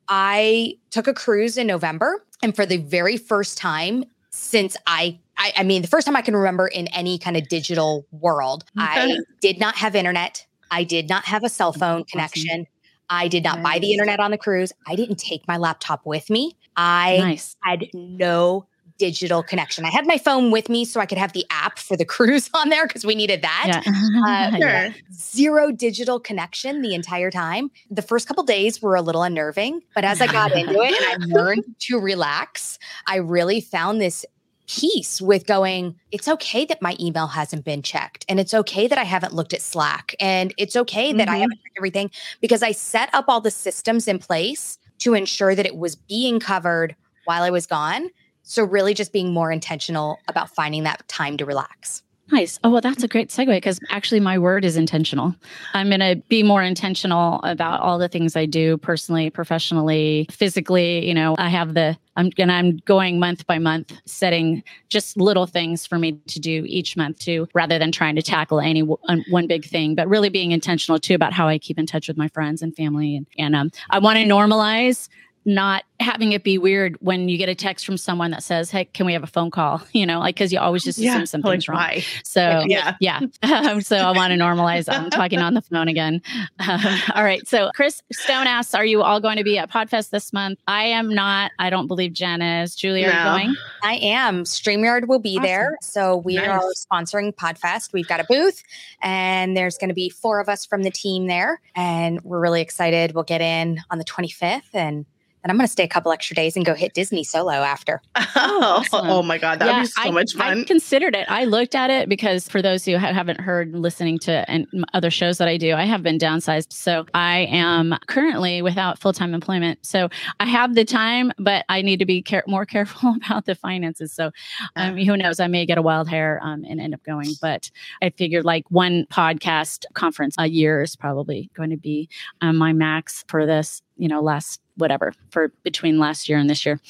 I 0.09 0.77
took 0.91 1.09
a 1.09 1.15
cruise 1.15 1.57
in 1.57 1.67
November, 1.67 2.25
and 2.43 2.55
for 2.55 2.67
the 2.67 2.77
very 2.77 3.17
first 3.17 3.59
time 3.59 4.05
since 4.31 4.77
I 4.87 5.19
I, 5.39 5.53
I 5.59 5.63
mean, 5.63 5.83
the 5.83 5.89
first 5.89 6.07
time 6.07 6.17
I 6.17 6.23
can 6.23 6.37
remember 6.37 6.67
in 6.67 6.89
any 6.89 7.19
kind 7.19 7.37
of 7.37 7.49
digital 7.49 8.07
world, 8.11 8.65
I 8.77 9.19
did 9.41 9.59
not 9.59 9.77
have 9.77 9.95
internet. 9.95 10.47
I 10.71 10.85
did 10.85 11.09
not 11.09 11.25
have 11.25 11.45
a 11.45 11.49
cell 11.49 11.73
phone 11.73 12.05
connection. 12.05 12.67
I 13.11 13.29
did 13.29 13.45
not 13.45 13.59
nice. 13.59 13.75
buy 13.75 13.79
the 13.79 13.93
internet 13.93 14.21
on 14.21 14.31
the 14.31 14.39
cruise. 14.39 14.73
I 14.87 14.97
didn't 14.97 15.17
take 15.17 15.47
my 15.47 15.59
laptop 15.59 16.07
with 16.07 16.31
me. 16.31 16.57
I 16.77 17.19
nice. 17.19 17.57
had 17.63 17.87
no 17.93 18.67
digital 18.99 19.43
connection. 19.43 19.85
I 19.85 19.91
had 19.91 20.07
my 20.07 20.17
phone 20.17 20.53
with 20.53 20.69
me 20.69 20.85
so 20.85 21.01
I 21.01 21.07
could 21.07 21.19
have 21.19 21.33
the 21.33 21.45
app 21.51 21.79
for 21.79 21.97
the 21.97 22.05
cruise 22.15 22.49
on 22.55 22.69
there 22.69 22.87
because 22.87 23.05
we 23.05 23.15
needed 23.15 23.43
that. 23.43 23.83
Yeah. 23.85 23.93
Uh, 24.27 24.57
sure. 24.57 24.95
Zero 25.13 25.73
digital 25.73 26.21
connection 26.21 26.83
the 26.83 26.95
entire 26.95 27.31
time. 27.31 27.71
The 27.91 28.03
first 28.03 28.29
couple 28.29 28.45
days 28.45 28.81
were 28.81 28.95
a 28.95 29.03
little 29.03 29.23
unnerving, 29.25 29.81
but 29.95 30.05
as 30.05 30.21
I 30.21 30.27
got 30.27 30.53
into 30.53 30.81
it 30.81 30.95
and 31.03 31.25
I 31.25 31.27
learned 31.27 31.65
to 31.81 31.99
relax, 31.99 32.79
I 33.07 33.17
really 33.17 33.61
found 33.61 34.01
this 34.01 34.25
peace 34.73 35.21
with 35.21 35.47
going, 35.47 35.95
it's 36.11 36.27
okay 36.27 36.65
that 36.65 36.81
my 36.81 36.97
email 36.99 37.27
hasn't 37.27 37.65
been 37.65 37.83
checked. 37.83 38.25
And 38.29 38.41
it's 38.41 38.55
okay 38.55 38.89
that 38.89 38.97
I 38.97 39.05
haven't 39.05 39.35
looked 39.35 39.53
at 39.53 39.61
Slack. 39.61 40.15
And 40.19 40.55
it's 40.57 40.77
okay 40.77 41.13
that 41.13 41.27
mm-hmm. 41.27 41.35
I 41.35 41.39
haven't 41.39 41.59
checked 41.63 41.77
everything 41.77 42.11
because 42.41 42.63
I 42.63 42.73
set 42.73 43.11
up 43.13 43.27
all 43.29 43.41
the 43.41 43.51
systems 43.51 44.09
in 44.09 44.19
place 44.19 44.79
to 45.01 45.13
ensure 45.13 45.55
that 45.55 45.67
it 45.67 45.77
was 45.77 45.95
being 45.95 46.41
covered 46.41 46.97
while 47.27 47.43
I 47.43 47.51
was 47.51 47.67
gone. 47.67 48.09
So, 48.45 48.65
really, 48.65 48.95
just 48.95 49.13
being 49.13 49.33
more 49.33 49.53
intentional 49.53 50.19
about 50.27 50.49
finding 50.49 50.83
that 50.85 51.07
time 51.07 51.37
to 51.37 51.45
relax. 51.45 52.03
Nice. 52.33 52.59
Oh, 52.65 52.71
well, 52.71 52.81
that's 52.81 53.03
a 53.03 53.09
great 53.09 53.29
segue 53.29 53.55
because 53.55 53.79
actually 53.91 54.19
my 54.19 54.39
word 54.39 54.65
is 54.65 54.79
intentional. 54.79 55.35
I'm 55.75 55.89
going 55.89 56.01
to 56.01 56.17
be 56.31 56.43
more 56.43 56.63
intentional 56.63 57.41
about 57.43 57.81
all 57.83 57.99
the 57.99 58.09
things 58.09 58.37
I 58.37 58.47
do 58.47 58.79
personally, 58.79 59.29
professionally, 59.29 60.27
physically. 60.31 61.07
You 61.07 61.13
know, 61.13 61.37
I 61.39 61.51
have 61.51 61.75
the, 61.75 61.95
I'm 62.17 62.31
and 62.39 62.51
I'm 62.51 62.79
going 62.79 63.19
month 63.19 63.47
by 63.47 63.59
month, 63.59 63.93
setting 64.07 64.65
just 64.89 65.19
little 65.19 65.47
things 65.47 65.85
for 65.85 65.99
me 65.99 66.13
to 66.29 66.41
do 66.41 66.65
each 66.67 66.97
month 66.97 67.19
too, 67.19 67.49
rather 67.53 67.79
than 67.79 67.93
trying 67.93 68.17
to 68.17 68.23
tackle 68.23 68.61
any 68.61 68.81
one 68.81 69.47
big 69.47 69.67
thing, 69.67 69.95
but 69.95 70.09
really 70.09 70.31
being 70.31 70.53
intentional 70.53 70.99
too 70.99 71.15
about 71.15 71.35
how 71.35 71.49
I 71.49 71.59
keep 71.59 71.79
in 71.79 71.85
touch 71.85 72.09
with 72.09 72.17
my 72.17 72.29
friends 72.29 72.63
and 72.63 72.75
family. 72.75 73.15
And, 73.15 73.27
and 73.39 73.55
um, 73.55 73.71
I 73.91 73.99
want 73.99 74.17
to 74.17 74.25
normalize 74.25 75.11
not 75.45 75.85
having 76.01 76.33
it 76.33 76.43
be 76.45 76.59
weird 76.59 76.97
when 77.01 77.29
you 77.29 77.37
get 77.39 77.49
a 77.49 77.55
text 77.55 77.85
from 77.87 77.97
someone 77.97 78.31
that 78.33 78.43
says, 78.43 78.71
Hey, 78.71 78.85
can 78.87 79.07
we 79.07 79.13
have 79.13 79.23
a 79.23 79.27
phone 79.29 79.51
call? 79.51 79.83
You 79.93 80.07
know, 80.07 80.19
like, 80.21 80.37
cause 80.37 80.53
you 80.53 80.59
always 80.59 80.83
just 80.85 80.99
assume 80.99 81.21
Yeah, 81.21 81.25
something's 81.25 81.69
like, 81.69 81.77
wrong. 81.77 81.79
why? 81.79 82.05
So, 82.25 82.65
Yeah. 82.67 82.97
yeah. 83.01 83.21
Um, 83.43 83.81
so 83.83 83.97
I 83.97 84.11
want 84.13 84.33
to 84.33 84.39
normalize 84.39 84.93
I'm 84.93 85.11
talking 85.11 85.39
on 85.41 85.55
the 85.55 85.63
phone 85.63 85.87
again. 85.89 86.23
Um, 86.67 86.81
all 87.15 87.23
right. 87.25 87.47
So 87.47 87.71
Chris 87.75 88.03
Stone 88.13 88.47
asks, 88.47 88.75
Are 88.75 88.85
you 88.85 89.03
all 89.03 89.21
going 89.21 89.37
to 89.37 89.45
be 89.45 89.59
at 89.59 89.71
Podfest 89.71 90.11
this 90.11 90.33
month? 90.33 90.59
I 90.67 90.85
am 90.85 91.09
not. 91.09 91.53
I 91.59 91.71
don't 91.71 91.87
believe 91.87 92.13
Jen 92.13 92.43
is. 92.43 92.75
Julie, 92.75 93.05
are 93.05 93.13
No. 93.13 93.19
you 93.19 93.25
going? 93.25 93.57
I 93.85 93.95
am. 93.97 94.45
StreamYard 94.45 95.07
will 95.09 95.19
be 95.19 95.35
Awesome. 95.37 95.43
there. 95.45 95.77
So 95.83 96.17
we 96.19 96.39
are 96.39 96.61
sponsoring 96.91 97.35
Podfest. 97.35 97.93
We've 97.93 98.07
got 98.09 98.21
a 98.21 98.25
booth 98.25 98.63
and 99.03 99.57
there's 99.57 99.77
going 99.79 99.89
to 99.89 99.95
be 99.95 100.09
four 100.09 100.41
of 100.41 100.49
us 100.49 100.65
from 100.67 100.83
the 100.85 100.91
team 100.91 101.27
there. 101.27 101.61
And 101.75 102.21
we're 102.23 102.41
really 102.41 102.61
excited. 102.61 103.13
We'll 103.15 103.25
get 103.25 103.41
in 103.41 103.81
on 103.91 103.99
the 103.99 104.05
25th 104.05 104.63
and 104.75 105.05
then 105.43 105.51
I'm 105.51 105.57
going 105.57 105.67
to 105.67 105.73
stay 105.73 105.85
a 105.85 105.89
couple 105.89 106.13
extra 106.13 106.37
days 106.37 106.57
and 106.57 106.65
go 106.65 106.75
hit 106.75 106.95
Disney 106.95 107.25
solo 107.25 107.53
after. 107.53 108.01
Oh, 108.17 108.23
awesome. 108.37 109.09
oh 109.09 109.23
my 109.23 109.39
God. 109.39 109.59
That 109.59 109.75
would 109.75 109.83
be 109.83 109.87
so 109.87 110.03
I, 110.03 110.11
much 110.11 110.35
fun. 110.35 110.61
I 110.61 110.65
considered 110.65 111.17
it. 111.17 111.27
I 111.29 111.45
looked 111.45 111.75
at 111.75 111.91
it 111.91 112.09
because 112.09 112.49
for 112.49 112.63
those 112.63 112.85
who 112.85 112.97
ha- 112.97 113.13
haven't 113.13 113.41
heard 113.41 113.73
listening 113.73 114.19
to 114.21 114.49
and 114.49 114.67
other 114.95 115.11
shows 115.11 115.39
that 115.39 115.49
I 115.49 115.57
do, 115.57 115.75
I 115.75 115.85
have 115.85 116.03
been 116.03 116.19
downsized. 116.19 116.73
So 116.73 117.07
I 117.15 117.41
am 117.51 117.97
currently 118.07 118.63
without 118.63 119.01
full 119.01 119.13
time 119.13 119.35
employment. 119.35 119.81
So 119.83 120.09
I 120.39 120.47
have 120.47 120.75
the 120.75 120.85
time, 120.85 121.33
but 121.39 121.65
I 121.69 121.83
need 121.83 121.99
to 121.99 122.07
be 122.07 122.23
care- 122.23 122.45
more 122.47 122.67
careful 122.73 123.15
about 123.25 123.47
the 123.47 123.55
finances. 123.55 124.13
So 124.13 124.31
um, 124.77 124.97
who 124.97 125.17
knows? 125.17 125.41
I 125.41 125.49
may 125.49 125.67
get 125.67 125.79
a 125.79 125.83
wild 125.83 126.09
hair 126.09 126.41
um, 126.43 126.65
and 126.69 126.81
end 126.81 126.95
up 126.95 127.03
going. 127.03 127.31
But 127.41 127.71
I 128.01 128.11
figured 128.11 128.45
like 128.45 128.65
one 128.71 129.07
podcast 129.11 129.85
conference 129.95 130.37
a 130.39 130.47
year 130.47 130.83
is 130.83 130.95
probably 130.95 131.51
going 131.55 131.71
to 131.71 131.77
be 131.77 132.09
um, 132.41 132.57
my 132.57 132.73
max 132.73 133.25
for 133.29 133.45
this. 133.45 133.83
You 134.03 134.09
know, 134.09 134.21
last 134.21 134.61
whatever 134.77 135.13
for 135.31 135.53
between 135.63 136.01
last 136.01 136.29
year 136.29 136.37
and 136.37 136.51
this 136.51 136.67
year. 136.67 136.81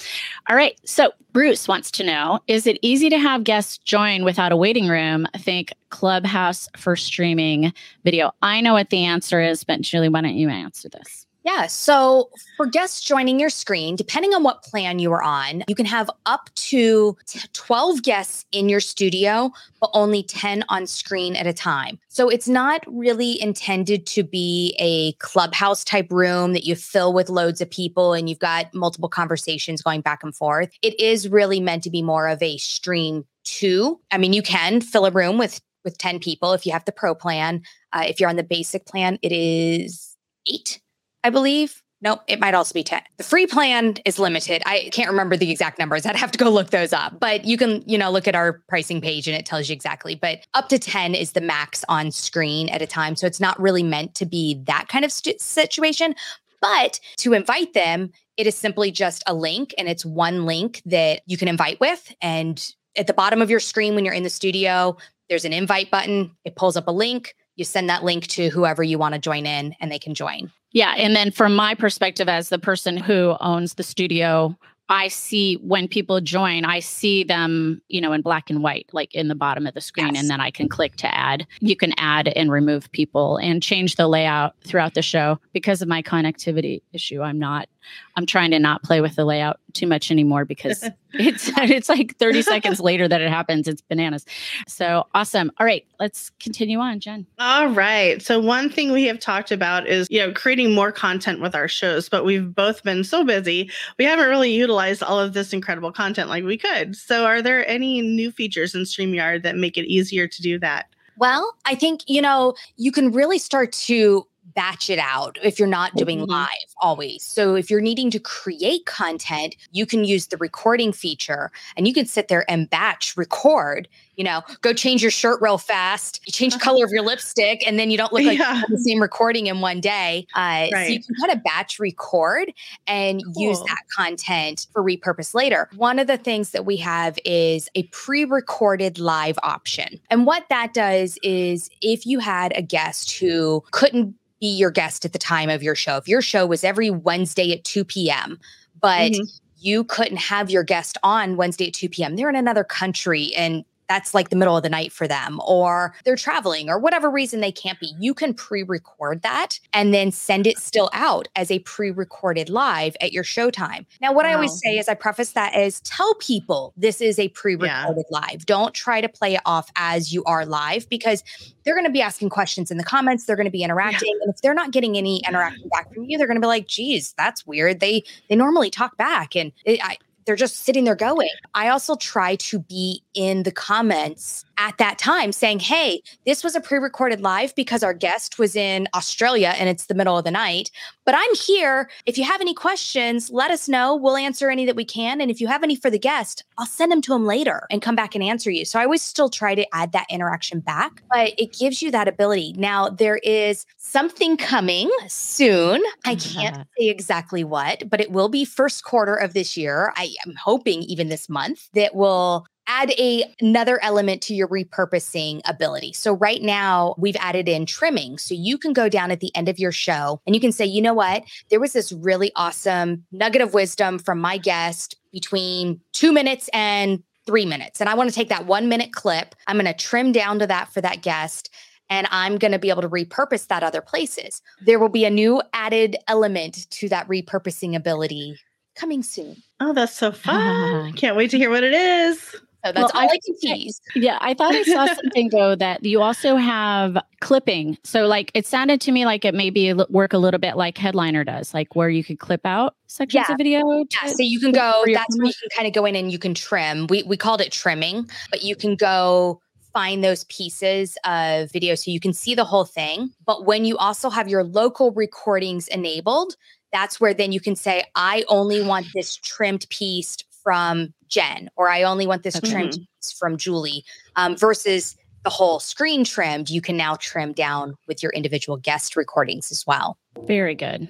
All 0.48 0.56
right. 0.56 0.80
So 0.86 1.12
Bruce 1.34 1.68
wants 1.68 1.90
to 1.90 2.04
know 2.04 2.40
Is 2.46 2.66
it 2.66 2.78
easy 2.80 3.10
to 3.10 3.18
have 3.18 3.44
guests 3.44 3.76
join 3.76 4.24
without 4.24 4.50
a 4.50 4.56
waiting 4.56 4.88
room? 4.88 5.26
Think 5.36 5.74
Clubhouse 5.90 6.70
for 6.78 6.96
streaming 6.96 7.74
video. 8.02 8.32
I 8.40 8.62
know 8.62 8.72
what 8.72 8.88
the 8.88 9.04
answer 9.04 9.42
is, 9.42 9.62
but 9.62 9.82
Julie, 9.82 10.08
why 10.08 10.22
don't 10.22 10.36
you 10.36 10.48
answer 10.48 10.88
this? 10.88 11.26
Yeah. 11.44 11.66
So 11.66 12.30
for 12.56 12.66
guests 12.66 13.00
joining 13.00 13.40
your 13.40 13.50
screen, 13.50 13.96
depending 13.96 14.32
on 14.32 14.42
what 14.44 14.62
plan 14.62 14.98
you 14.98 15.12
are 15.12 15.22
on, 15.22 15.64
you 15.66 15.74
can 15.74 15.86
have 15.86 16.08
up 16.24 16.50
to 16.54 17.16
12 17.52 18.02
guests 18.02 18.44
in 18.52 18.68
your 18.68 18.80
studio, 18.80 19.50
but 19.80 19.90
only 19.92 20.22
10 20.22 20.64
on 20.68 20.86
screen 20.86 21.34
at 21.34 21.46
a 21.46 21.52
time. 21.52 21.98
So 22.08 22.28
it's 22.28 22.48
not 22.48 22.84
really 22.86 23.40
intended 23.42 24.06
to 24.06 24.22
be 24.22 24.76
a 24.78 25.12
clubhouse 25.14 25.82
type 25.82 26.10
room 26.12 26.52
that 26.52 26.64
you 26.64 26.76
fill 26.76 27.12
with 27.12 27.28
loads 27.28 27.60
of 27.60 27.68
people 27.68 28.12
and 28.12 28.28
you've 28.28 28.38
got 28.38 28.72
multiple 28.72 29.08
conversations 29.08 29.82
going 29.82 30.00
back 30.00 30.22
and 30.22 30.34
forth. 30.34 30.70
It 30.80 30.98
is 31.00 31.28
really 31.28 31.58
meant 31.58 31.82
to 31.84 31.90
be 31.90 32.02
more 32.02 32.28
of 32.28 32.40
a 32.42 32.56
stream 32.58 33.24
two. 33.44 34.00
I 34.12 34.18
mean, 34.18 34.32
you 34.32 34.42
can 34.42 34.80
fill 34.80 35.06
a 35.06 35.10
room 35.10 35.38
with 35.38 35.60
with 35.84 35.98
10 35.98 36.20
people 36.20 36.52
if 36.52 36.64
you 36.64 36.70
have 36.70 36.84
the 36.84 36.92
pro 36.92 37.12
plan. 37.12 37.62
Uh, 37.92 38.04
if 38.06 38.20
you're 38.20 38.28
on 38.28 38.36
the 38.36 38.44
basic 38.44 38.86
plan, 38.86 39.18
it 39.20 39.32
is 39.32 40.16
eight. 40.46 40.80
I 41.24 41.30
believe. 41.30 41.82
Nope, 42.02 42.22
it 42.26 42.40
might 42.40 42.54
also 42.54 42.74
be 42.74 42.82
10. 42.82 43.00
The 43.16 43.22
free 43.22 43.46
plan 43.46 43.94
is 44.04 44.18
limited. 44.18 44.60
I 44.66 44.90
can't 44.92 45.10
remember 45.10 45.36
the 45.36 45.52
exact 45.52 45.78
numbers. 45.78 46.04
I'd 46.04 46.16
have 46.16 46.32
to 46.32 46.38
go 46.38 46.50
look 46.50 46.70
those 46.70 46.92
up. 46.92 47.20
But 47.20 47.44
you 47.44 47.56
can, 47.56 47.84
you 47.86 47.96
know, 47.96 48.10
look 48.10 48.26
at 48.26 48.34
our 48.34 48.60
pricing 48.68 49.00
page 49.00 49.28
and 49.28 49.36
it 49.36 49.46
tells 49.46 49.68
you 49.68 49.72
exactly. 49.72 50.16
But 50.16 50.44
up 50.54 50.68
to 50.70 50.80
10 50.80 51.14
is 51.14 51.30
the 51.30 51.40
max 51.40 51.84
on 51.88 52.10
screen 52.10 52.68
at 52.70 52.82
a 52.82 52.88
time. 52.88 53.14
So 53.14 53.28
it's 53.28 53.38
not 53.38 53.60
really 53.60 53.84
meant 53.84 54.16
to 54.16 54.26
be 54.26 54.60
that 54.66 54.88
kind 54.88 55.04
of 55.04 55.12
st- 55.12 55.40
situation. 55.40 56.16
But 56.60 56.98
to 57.18 57.34
invite 57.34 57.72
them, 57.72 58.10
it 58.36 58.48
is 58.48 58.56
simply 58.56 58.90
just 58.90 59.22
a 59.28 59.34
link 59.34 59.72
and 59.78 59.88
it's 59.88 60.04
one 60.04 60.44
link 60.44 60.82
that 60.86 61.22
you 61.26 61.36
can 61.36 61.46
invite 61.46 61.78
with. 61.78 62.12
And 62.20 62.64
at 62.96 63.06
the 63.06 63.14
bottom 63.14 63.40
of 63.40 63.48
your 63.48 63.60
screen 63.60 63.94
when 63.94 64.04
you're 64.04 64.14
in 64.14 64.24
the 64.24 64.30
studio, 64.30 64.96
there's 65.28 65.44
an 65.44 65.52
invite 65.52 65.90
button. 65.90 66.36
It 66.44 66.56
pulls 66.56 66.76
up 66.76 66.88
a 66.88 66.92
link. 66.92 67.34
You 67.54 67.64
send 67.64 67.90
that 67.90 68.02
link 68.02 68.26
to 68.28 68.48
whoever 68.48 68.82
you 68.82 68.98
want 68.98 69.14
to 69.14 69.20
join 69.20 69.46
in 69.46 69.76
and 69.78 69.90
they 69.90 70.00
can 70.00 70.14
join. 70.14 70.50
Yeah. 70.72 70.94
And 70.96 71.14
then 71.14 71.30
from 71.30 71.54
my 71.54 71.74
perspective, 71.74 72.28
as 72.28 72.48
the 72.48 72.58
person 72.58 72.96
who 72.96 73.36
owns 73.40 73.74
the 73.74 73.82
studio, 73.82 74.56
I 74.88 75.08
see 75.08 75.54
when 75.62 75.88
people 75.88 76.20
join, 76.20 76.64
I 76.64 76.80
see 76.80 77.24
them, 77.24 77.80
you 77.88 78.00
know, 78.00 78.12
in 78.12 78.20
black 78.20 78.50
and 78.50 78.62
white, 78.62 78.90
like 78.92 79.14
in 79.14 79.28
the 79.28 79.34
bottom 79.34 79.66
of 79.66 79.74
the 79.74 79.80
screen. 79.80 80.14
Yes. 80.14 80.20
And 80.20 80.30
then 80.30 80.40
I 80.40 80.50
can 80.50 80.68
click 80.68 80.96
to 80.96 81.14
add. 81.14 81.46
You 81.60 81.76
can 81.76 81.94
add 81.96 82.28
and 82.28 82.50
remove 82.50 82.90
people 82.92 83.38
and 83.38 83.62
change 83.62 83.96
the 83.96 84.06
layout 84.06 84.54
throughout 84.66 84.94
the 84.94 85.00
show 85.00 85.38
because 85.52 85.80
of 85.80 85.88
my 85.88 86.02
connectivity 86.02 86.82
issue. 86.92 87.22
I'm 87.22 87.38
not, 87.38 87.68
I'm 88.16 88.26
trying 88.26 88.50
to 88.52 88.58
not 88.58 88.82
play 88.82 89.00
with 89.00 89.16
the 89.16 89.24
layout 89.24 89.60
too 89.72 89.86
much 89.86 90.10
anymore 90.10 90.44
because 90.44 90.82
it's 91.12 91.50
it's 91.56 91.88
like 91.88 92.16
30 92.16 92.42
seconds 92.42 92.80
later 92.80 93.08
that 93.08 93.20
it 93.20 93.28
happens. 93.28 93.68
It's 93.68 93.82
bananas. 93.82 94.24
So 94.66 95.06
awesome. 95.14 95.50
All 95.58 95.66
right, 95.66 95.86
let's 95.98 96.30
continue 96.40 96.78
on, 96.78 97.00
Jen. 97.00 97.26
All 97.38 97.68
right. 97.68 98.20
So 98.22 98.40
one 98.40 98.70
thing 98.70 98.92
we 98.92 99.04
have 99.04 99.18
talked 99.18 99.50
about 99.50 99.86
is, 99.86 100.08
you 100.10 100.18
know, 100.18 100.32
creating 100.32 100.74
more 100.74 100.92
content 100.92 101.40
with 101.40 101.54
our 101.54 101.68
shows, 101.68 102.08
but 102.08 102.24
we've 102.24 102.54
both 102.54 102.82
been 102.82 103.04
so 103.04 103.24
busy, 103.24 103.70
we 103.98 104.04
haven't 104.04 104.28
really 104.28 104.52
utilized 104.52 105.02
all 105.02 105.18
of 105.18 105.32
this 105.32 105.52
incredible 105.52 105.92
content 105.92 106.28
like 106.28 106.44
we 106.44 106.58
could. 106.58 106.96
So 106.96 107.24
are 107.24 107.42
there 107.42 107.66
any 107.68 108.00
new 108.02 108.30
features 108.30 108.74
in 108.74 108.82
StreamYard 108.82 109.42
that 109.42 109.56
make 109.56 109.76
it 109.76 109.86
easier 109.86 110.26
to 110.26 110.42
do 110.42 110.58
that? 110.58 110.86
Well, 111.18 111.54
I 111.66 111.74
think, 111.74 112.02
you 112.06 112.22
know, 112.22 112.54
you 112.76 112.90
can 112.90 113.12
really 113.12 113.38
start 113.38 113.72
to 113.72 114.26
batch 114.54 114.90
it 114.90 114.98
out 114.98 115.38
if 115.42 115.58
you're 115.58 115.68
not 115.68 115.94
doing 115.94 116.20
Mhm. 116.20 116.28
live 116.28 116.48
always. 116.80 117.22
So 117.24 117.54
if 117.54 117.70
you're 117.70 117.80
needing 117.80 118.10
to 118.10 118.18
create 118.18 118.86
content, 118.86 119.56
you 119.70 119.86
can 119.86 120.04
use 120.04 120.26
the 120.28 120.36
recording 120.36 120.92
feature 120.92 121.50
and 121.76 121.86
you 121.86 121.94
can 121.94 122.06
sit 122.06 122.28
there 122.28 122.44
and 122.50 122.68
batch 122.68 123.16
record, 123.16 123.88
you 124.16 124.24
know, 124.24 124.42
go 124.60 124.72
change 124.72 125.00
your 125.02 125.10
shirt 125.10 125.40
real 125.40 125.58
fast, 125.58 126.20
you 126.26 126.32
change 126.32 126.58
color 126.58 126.84
of 126.84 126.90
your 126.90 127.02
lipstick 127.02 127.66
and 127.66 127.78
then 127.78 127.90
you 127.90 127.96
don't 127.96 128.12
look 128.12 128.24
like 128.24 128.38
Yeah. 128.38 128.62
the 128.68 128.78
same 128.78 129.00
recording 129.00 129.46
in 129.46 129.60
one 129.60 129.80
day. 129.80 130.26
Uh, 130.34 130.66
So 130.70 130.78
you 130.82 131.02
can 131.02 131.14
kind 131.16 131.32
of 131.32 131.42
batch 131.42 131.78
record 131.78 132.52
and 132.86 133.22
use 133.36 133.58
that 133.60 133.82
content 133.96 134.66
for 134.72 134.82
repurpose 134.82 135.34
later. 135.34 135.68
One 135.76 135.98
of 135.98 136.06
the 136.06 136.18
things 136.18 136.50
that 136.50 136.64
we 136.66 136.76
have 136.78 137.18
is 137.24 137.68
a 137.74 137.84
pre-recorded 137.84 138.98
live 138.98 139.38
option. 139.42 140.00
And 140.10 140.26
what 140.26 140.44
that 140.50 140.74
does 140.74 141.18
is 141.22 141.70
if 141.80 142.06
you 142.06 142.18
had 142.18 142.52
a 142.56 142.62
guest 142.62 143.12
who 143.12 143.62
couldn't 143.70 144.14
be 144.42 144.48
your 144.48 144.72
guest 144.72 145.04
at 145.04 145.12
the 145.12 145.18
time 145.20 145.48
of 145.48 145.62
your 145.62 145.76
show, 145.76 145.96
if 145.96 146.08
your 146.08 146.20
show 146.20 146.44
was 146.44 146.64
every 146.64 146.90
Wednesday 146.90 147.52
at 147.52 147.62
2 147.64 147.84
p.m., 147.84 148.38
but 148.80 149.12
Mhm. 149.12 149.30
you 149.56 149.84
couldn't 149.84 150.16
have 150.16 150.50
your 150.50 150.64
guest 150.64 150.98
on 151.04 151.36
Wednesday 151.36 151.68
at 151.68 151.74
2 151.74 151.88
p.m., 151.88 152.16
they're 152.16 152.28
in 152.28 152.34
another 152.34 152.64
country 152.64 153.32
and 153.36 153.64
that's 153.92 154.14
like 154.14 154.30
the 154.30 154.36
middle 154.36 154.56
of 154.56 154.62
the 154.62 154.70
night 154.70 154.90
for 154.90 155.06
them, 155.06 155.38
or 155.46 155.94
they're 156.04 156.16
traveling, 156.16 156.70
or 156.70 156.78
whatever 156.78 157.10
reason 157.10 157.40
they 157.40 157.52
can't 157.52 157.78
be. 157.78 157.92
You 157.98 158.14
can 158.14 158.32
pre 158.32 158.62
record 158.62 159.20
that 159.20 159.60
and 159.74 159.92
then 159.92 160.10
send 160.10 160.46
it 160.46 160.58
still 160.58 160.88
out 160.94 161.28
as 161.36 161.50
a 161.50 161.58
pre 161.60 161.90
recorded 161.90 162.48
live 162.48 162.96
at 163.02 163.12
your 163.12 163.22
showtime. 163.22 163.84
Now, 164.00 164.14
what 164.14 164.24
I 164.24 164.32
always 164.32 164.58
say 164.60 164.78
is 164.78 164.88
I 164.88 164.94
preface 164.94 165.32
that 165.32 165.54
as 165.54 165.80
tell 165.80 166.14
people 166.14 166.72
this 166.76 167.02
is 167.02 167.18
a 167.18 167.28
pre 167.28 167.54
recorded 167.54 168.06
live. 168.10 168.46
Don't 168.46 168.72
try 168.72 169.02
to 169.02 169.08
play 169.10 169.34
it 169.34 169.42
off 169.44 169.70
as 169.76 170.12
you 170.12 170.24
are 170.24 170.46
live 170.46 170.88
because 170.88 171.22
they're 171.64 171.74
going 171.74 171.86
to 171.86 171.92
be 171.92 172.00
asking 172.00 172.30
questions 172.30 172.70
in 172.70 172.78
the 172.78 172.84
comments. 172.84 173.26
They're 173.26 173.36
going 173.36 173.44
to 173.44 173.50
be 173.50 173.62
interacting. 173.62 174.18
And 174.22 174.34
if 174.34 174.40
they're 174.40 174.54
not 174.54 174.70
getting 174.70 174.96
any 174.96 175.22
interaction 175.28 175.68
back 175.68 175.92
from 175.92 176.04
you, 176.04 176.16
they're 176.16 176.26
going 176.26 176.36
to 176.36 176.40
be 176.40 176.46
like, 176.46 176.66
geez, 176.66 177.12
that's 177.18 177.46
weird. 177.46 177.80
They, 177.80 178.04
they 178.30 178.36
normally 178.36 178.70
talk 178.70 178.96
back 178.96 179.36
and 179.36 179.52
it, 179.66 179.84
I, 179.84 179.98
they're 180.24 180.36
just 180.36 180.56
sitting 180.56 180.84
there 180.84 180.94
going. 180.94 181.28
I 181.54 181.68
also 181.68 181.96
try 181.96 182.36
to 182.36 182.58
be 182.60 183.02
in 183.14 183.42
the 183.42 183.52
comments 183.52 184.44
at 184.58 184.78
that 184.78 184.98
time 184.98 185.32
saying, 185.32 185.60
hey, 185.60 186.02
this 186.26 186.44
was 186.44 186.54
a 186.54 186.60
pre 186.60 186.78
recorded 186.78 187.20
live 187.20 187.54
because 187.54 187.82
our 187.82 187.94
guest 187.94 188.38
was 188.38 188.56
in 188.56 188.88
Australia 188.94 189.54
and 189.58 189.68
it's 189.68 189.86
the 189.86 189.94
middle 189.94 190.18
of 190.18 190.24
the 190.24 190.30
night. 190.30 190.70
But 191.04 191.14
I'm 191.16 191.34
here. 191.34 191.90
If 192.06 192.16
you 192.16 192.24
have 192.24 192.40
any 192.40 192.54
questions, 192.54 193.30
let 193.30 193.50
us 193.50 193.68
know. 193.68 193.96
We'll 193.96 194.16
answer 194.16 194.50
any 194.50 194.66
that 194.66 194.76
we 194.76 194.84
can. 194.84 195.20
And 195.20 195.30
if 195.30 195.40
you 195.40 195.48
have 195.48 195.62
any 195.62 195.74
for 195.74 195.90
the 195.90 195.98
guest, 195.98 196.44
I'll 196.58 196.66
send 196.66 196.92
them 196.92 197.02
to 197.02 197.14
him 197.14 197.26
later 197.26 197.66
and 197.70 197.82
come 197.82 197.96
back 197.96 198.14
and 198.14 198.22
answer 198.22 198.50
you. 198.50 198.64
So 198.64 198.78
I 198.78 198.84
always 198.84 199.02
still 199.02 199.28
try 199.28 199.54
to 199.54 199.66
add 199.74 199.92
that 199.92 200.06
interaction 200.10 200.60
back, 200.60 201.02
but 201.10 201.32
it 201.38 201.56
gives 201.58 201.82
you 201.82 201.90
that 201.90 202.06
ability. 202.06 202.54
Now, 202.56 202.88
there 202.88 203.16
is 203.18 203.66
something 203.78 204.36
coming 204.36 204.90
soon. 205.08 205.82
I 206.04 206.14
can't 206.14 206.56
say 206.78 206.88
exactly 206.88 207.42
what, 207.42 207.88
but 207.90 208.00
it 208.00 208.12
will 208.12 208.28
be 208.28 208.44
first 208.44 208.84
quarter 208.84 209.14
of 209.16 209.34
this 209.34 209.56
year. 209.56 209.92
I 209.96 210.14
am 210.26 210.34
hoping 210.36 210.82
even 210.82 211.08
this 211.08 211.28
month 211.28 211.68
that 211.74 211.94
will 211.94 212.46
add 212.66 212.90
a 212.92 213.24
another 213.40 213.82
element 213.82 214.22
to 214.22 214.34
your 214.34 214.48
repurposing 214.48 215.40
ability. 215.46 215.92
So 215.92 216.12
right 216.12 216.42
now 216.42 216.94
we've 216.98 217.16
added 217.16 217.48
in 217.48 217.66
trimming. 217.66 218.18
So 218.18 218.34
you 218.34 218.58
can 218.58 218.72
go 218.72 218.88
down 218.88 219.10
at 219.10 219.20
the 219.20 219.34
end 219.34 219.48
of 219.48 219.58
your 219.58 219.72
show 219.72 220.20
and 220.26 220.34
you 220.34 220.40
can 220.40 220.52
say, 220.52 220.64
"You 220.64 220.82
know 220.82 220.94
what? 220.94 221.24
There 221.50 221.60
was 221.60 221.72
this 221.72 221.92
really 221.92 222.32
awesome 222.36 223.04
nugget 223.12 223.42
of 223.42 223.54
wisdom 223.54 223.98
from 223.98 224.20
my 224.20 224.38
guest 224.38 224.96
between 225.12 225.80
2 225.92 226.12
minutes 226.12 226.48
and 226.52 227.02
3 227.26 227.46
minutes. 227.46 227.80
And 227.80 227.88
I 227.88 227.94
want 227.94 228.10
to 228.10 228.14
take 228.14 228.28
that 228.30 228.46
1 228.46 228.68
minute 228.68 228.92
clip. 228.92 229.34
I'm 229.46 229.56
going 229.56 229.66
to 229.66 229.74
trim 229.74 230.12
down 230.12 230.38
to 230.38 230.46
that 230.46 230.72
for 230.72 230.80
that 230.80 231.02
guest." 231.02 231.50
And 231.90 232.06
I'm 232.10 232.38
going 232.38 232.52
to 232.52 232.58
be 232.58 232.70
able 232.70 232.80
to 232.80 232.88
repurpose 232.88 233.48
that 233.48 233.62
other 233.62 233.82
places. 233.82 234.40
There 234.62 234.78
will 234.78 234.88
be 234.88 235.04
a 235.04 235.10
new 235.10 235.42
added 235.52 235.96
element 236.08 236.70
to 236.70 236.88
that 236.88 237.06
repurposing 237.06 237.76
ability 237.76 238.38
coming 238.76 239.02
soon. 239.02 239.42
Oh, 239.60 239.74
that's 239.74 239.94
so 239.94 240.10
fun. 240.10 240.92
Can't 240.96 241.16
wait 241.16 241.30
to 241.32 241.38
hear 241.38 241.50
what 241.50 241.64
it 241.64 241.74
is. 241.74 242.34
So 242.64 242.72
that's 242.72 242.92
well, 242.92 243.02
all 243.02 243.08
I, 243.10 243.14
I 243.14 243.18
can 243.24 243.38
tease. 243.40 243.80
Yeah, 243.94 244.18
I 244.20 244.34
thought 244.34 244.54
I 244.54 244.62
saw 244.62 244.86
something 244.86 245.28
though 245.32 245.54
that 245.56 245.84
you 245.84 246.00
also 246.00 246.36
have 246.36 246.96
clipping. 247.20 247.78
So 247.84 248.06
like 248.06 248.30
it 248.34 248.46
sounded 248.46 248.80
to 248.82 248.92
me 248.92 249.04
like 249.04 249.24
it 249.24 249.34
maybe 249.34 249.72
work 249.72 250.12
a 250.12 250.18
little 250.18 250.40
bit 250.40 250.56
like 250.56 250.78
Headliner 250.78 251.24
does, 251.24 251.52
like 251.52 251.74
where 251.74 251.88
you 251.88 252.04
could 252.04 252.18
clip 252.18 252.44
out 252.44 252.74
sections 252.86 253.26
yeah. 253.28 253.32
of 253.32 253.38
video. 253.38 253.84
Yeah, 253.90 254.08
so 254.08 254.22
you 254.22 254.40
can 254.40 254.52
go. 254.52 254.84
That's 254.86 255.16
where 255.18 255.26
you 255.26 255.32
can 255.40 255.50
kind 255.56 255.66
of 255.66 255.74
go 255.74 255.84
in 255.84 255.96
and 255.96 256.10
you 256.12 256.18
can 256.18 256.34
trim. 256.34 256.86
We 256.88 257.02
we 257.02 257.16
called 257.16 257.40
it 257.40 257.52
trimming, 257.52 258.08
but 258.30 258.42
you 258.42 258.56
can 258.56 258.76
go 258.76 259.40
find 259.72 260.04
those 260.04 260.24
pieces 260.24 260.96
of 261.04 261.50
video 261.50 261.74
so 261.74 261.90
you 261.90 262.00
can 262.00 262.12
see 262.12 262.34
the 262.34 262.44
whole 262.44 262.64
thing. 262.64 263.10
But 263.24 263.46
when 263.46 263.64
you 263.64 263.76
also 263.78 264.10
have 264.10 264.28
your 264.28 264.44
local 264.44 264.92
recordings 264.92 265.66
enabled, 265.68 266.36
that's 266.72 267.00
where 267.00 267.14
then 267.14 267.32
you 267.32 267.40
can 267.40 267.56
say, 267.56 267.84
I 267.94 268.24
only 268.28 268.62
want 268.62 268.86
this 268.94 269.16
trimmed 269.16 269.66
piece 269.70 270.16
from 270.42 270.92
Jen, 271.12 271.50
or 271.56 271.68
I 271.68 271.82
only 271.82 272.06
want 272.06 272.22
this 272.22 272.36
mm-hmm. 272.36 272.52
trimmed 272.52 272.78
from 273.18 273.36
Julie, 273.36 273.84
um, 274.16 274.36
versus 274.36 274.96
the 275.24 275.30
whole 275.30 275.60
screen 275.60 276.04
trimmed. 276.04 276.50
You 276.50 276.60
can 276.60 276.76
now 276.76 276.96
trim 276.96 277.32
down 277.32 277.76
with 277.86 278.02
your 278.02 278.10
individual 278.12 278.56
guest 278.56 278.96
recordings 278.96 279.52
as 279.52 279.64
well. 279.66 279.98
Very 280.26 280.54
good. 280.54 280.88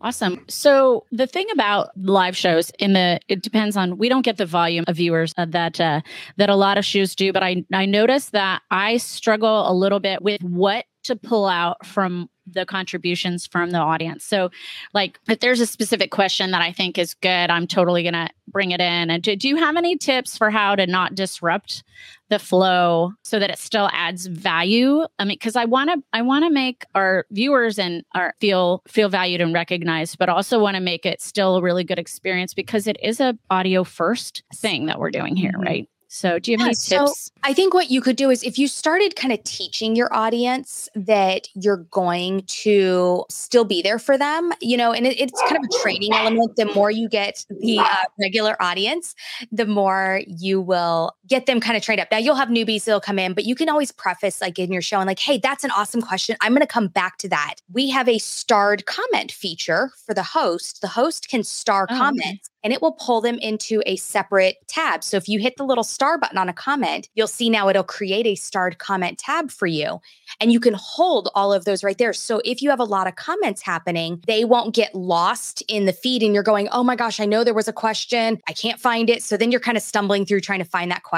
Awesome. 0.00 0.44
So 0.48 1.06
the 1.12 1.26
thing 1.26 1.46
about 1.50 1.88
live 1.96 2.36
shows 2.36 2.70
in 2.78 2.92
the 2.92 3.20
it 3.28 3.42
depends 3.42 3.74
on 3.74 3.96
we 3.96 4.10
don't 4.10 4.20
get 4.20 4.36
the 4.36 4.44
volume 4.44 4.84
of 4.86 4.96
viewers 4.96 5.32
uh, 5.38 5.46
that 5.46 5.80
uh, 5.80 6.02
that 6.36 6.50
a 6.50 6.56
lot 6.56 6.76
of 6.76 6.84
shows 6.84 7.14
do, 7.14 7.32
but 7.32 7.42
I 7.42 7.64
I 7.72 7.86
notice 7.86 8.26
that 8.30 8.60
I 8.70 8.98
struggle 8.98 9.66
a 9.66 9.72
little 9.72 10.00
bit 10.00 10.20
with 10.20 10.42
what 10.42 10.84
to 11.04 11.16
pull 11.16 11.46
out 11.46 11.86
from 11.86 12.28
the 12.46 12.66
contributions 12.66 13.46
from 13.46 13.70
the 13.70 13.78
audience. 13.78 14.24
So, 14.24 14.50
like, 14.92 15.18
if 15.28 15.40
there's 15.40 15.60
a 15.60 15.66
specific 15.66 16.10
question 16.10 16.50
that 16.50 16.62
I 16.62 16.72
think 16.72 16.98
is 16.98 17.14
good, 17.14 17.50
I'm 17.50 17.66
totally 17.66 18.02
going 18.02 18.14
to 18.14 18.28
bring 18.48 18.70
it 18.70 18.80
in. 18.80 19.10
And 19.10 19.22
do, 19.22 19.34
do, 19.36 19.48
you 19.48 19.56
have 19.56 19.76
any 19.76 19.96
tips 19.96 20.36
for 20.36 20.50
how 20.50 20.76
to 20.76 20.86
not 20.86 21.14
disrupt 21.14 21.82
the 22.28 22.38
flow 22.38 23.12
so 23.22 23.38
that 23.38 23.50
it 23.50 23.58
still 23.58 23.88
adds 23.92 24.26
value? 24.26 25.04
I 25.18 25.24
mean, 25.24 25.36
because 25.36 25.56
I 25.56 25.64
want 25.64 25.90
to, 25.90 26.02
I 26.12 26.22
want 26.22 26.44
to 26.44 26.50
make 26.50 26.84
our 26.94 27.26
viewers 27.30 27.78
and 27.78 28.04
our 28.14 28.34
feel 28.40 28.82
feel 28.86 29.08
valued 29.08 29.40
and 29.40 29.54
recognized, 29.54 30.18
but 30.18 30.28
also 30.28 30.60
want 30.60 30.76
to 30.76 30.80
make 30.82 31.06
it 31.06 31.20
still 31.20 31.56
a 31.56 31.62
really 31.62 31.84
good 31.84 31.98
experience 31.98 32.54
because 32.54 32.86
it 32.86 32.96
is 33.02 33.20
a 33.20 33.38
audio 33.50 33.84
first 33.84 34.42
thing 34.54 34.86
that 34.86 34.98
we're 34.98 35.10
doing 35.10 35.36
here, 35.36 35.52
mm-hmm. 35.52 35.62
right? 35.62 35.88
So, 36.14 36.38
do 36.38 36.52
you 36.52 36.58
have 36.58 36.66
yeah, 36.66 36.68
any 36.68 36.74
tips? 36.76 37.24
So 37.24 37.32
I 37.42 37.52
think 37.52 37.74
what 37.74 37.90
you 37.90 38.00
could 38.00 38.14
do 38.14 38.30
is 38.30 38.44
if 38.44 38.56
you 38.56 38.68
started 38.68 39.16
kind 39.16 39.32
of 39.32 39.42
teaching 39.42 39.96
your 39.96 40.14
audience 40.14 40.88
that 40.94 41.48
you're 41.54 41.88
going 41.90 42.42
to 42.42 43.24
still 43.28 43.64
be 43.64 43.82
there 43.82 43.98
for 43.98 44.16
them, 44.16 44.52
you 44.60 44.76
know, 44.76 44.92
and 44.92 45.08
it, 45.08 45.18
it's 45.18 45.42
kind 45.42 45.56
of 45.56 45.64
a 45.64 45.82
training 45.82 46.14
element. 46.14 46.54
The 46.54 46.66
more 46.66 46.88
you 46.88 47.08
get 47.08 47.44
the 47.50 47.80
uh, 47.80 48.04
regular 48.20 48.56
audience, 48.62 49.16
the 49.50 49.66
more 49.66 50.20
you 50.28 50.60
will 50.60 51.16
get 51.28 51.46
them 51.46 51.60
kind 51.60 51.76
of 51.76 51.82
trained 51.82 52.00
up. 52.00 52.08
Now, 52.10 52.18
you'll 52.18 52.34
have 52.34 52.48
newbies 52.48 52.84
that'll 52.84 53.00
come 53.00 53.18
in, 53.18 53.34
but 53.34 53.44
you 53.44 53.54
can 53.54 53.68
always 53.68 53.92
preface 53.92 54.40
like 54.40 54.58
in 54.58 54.72
your 54.72 54.82
show 54.82 54.98
and 54.98 55.06
like, 55.06 55.18
hey, 55.18 55.38
that's 55.38 55.64
an 55.64 55.70
awesome 55.70 56.02
question. 56.02 56.36
I'm 56.40 56.52
going 56.52 56.60
to 56.60 56.66
come 56.66 56.88
back 56.88 57.18
to 57.18 57.28
that. 57.30 57.56
We 57.72 57.90
have 57.90 58.08
a 58.08 58.18
starred 58.18 58.86
comment 58.86 59.32
feature 59.32 59.90
for 60.06 60.14
the 60.14 60.22
host. 60.22 60.80
The 60.80 60.88
host 60.88 61.28
can 61.28 61.42
star 61.42 61.86
oh, 61.90 61.96
comments. 61.96 62.48
Okay 62.48 62.54
and 62.64 62.72
it 62.72 62.80
will 62.80 62.92
pull 62.92 63.20
them 63.20 63.38
into 63.38 63.82
a 63.84 63.96
separate 63.96 64.56
tab. 64.66 65.04
So 65.04 65.18
if 65.18 65.28
you 65.28 65.38
hit 65.38 65.56
the 65.58 65.64
little 65.64 65.84
star 65.84 66.18
button 66.18 66.38
on 66.38 66.48
a 66.48 66.52
comment, 66.54 67.08
you'll 67.14 67.26
see 67.26 67.50
now 67.50 67.68
it'll 67.68 67.84
create 67.84 68.26
a 68.26 68.34
starred 68.34 68.78
comment 68.78 69.18
tab 69.18 69.50
for 69.50 69.66
you. 69.66 70.00
And 70.40 70.50
you 70.50 70.58
can 70.58 70.74
hold 70.74 71.28
all 71.34 71.52
of 71.52 71.66
those 71.66 71.84
right 71.84 71.98
there. 71.98 72.14
So 72.14 72.40
if 72.44 72.62
you 72.62 72.70
have 72.70 72.80
a 72.80 72.84
lot 72.84 73.06
of 73.06 73.16
comments 73.16 73.60
happening, 73.60 74.22
they 74.26 74.46
won't 74.46 74.74
get 74.74 74.94
lost 74.94 75.62
in 75.68 75.84
the 75.84 75.92
feed 75.92 76.22
and 76.22 76.32
you're 76.32 76.42
going, 76.42 76.68
oh 76.70 76.82
my 76.82 76.96
gosh, 76.96 77.20
I 77.20 77.26
know 77.26 77.44
there 77.44 77.54
was 77.54 77.68
a 77.68 77.72
question. 77.72 78.40
I 78.48 78.54
can't 78.54 78.80
find 78.80 79.10
it. 79.10 79.22
So 79.22 79.36
then 79.36 79.50
you're 79.50 79.60
kind 79.60 79.76
of 79.76 79.82
stumbling 79.82 80.24
through 80.24 80.40
trying 80.40 80.60
to 80.60 80.64
find 80.64 80.90
that 80.90 81.02
question. 81.02 81.13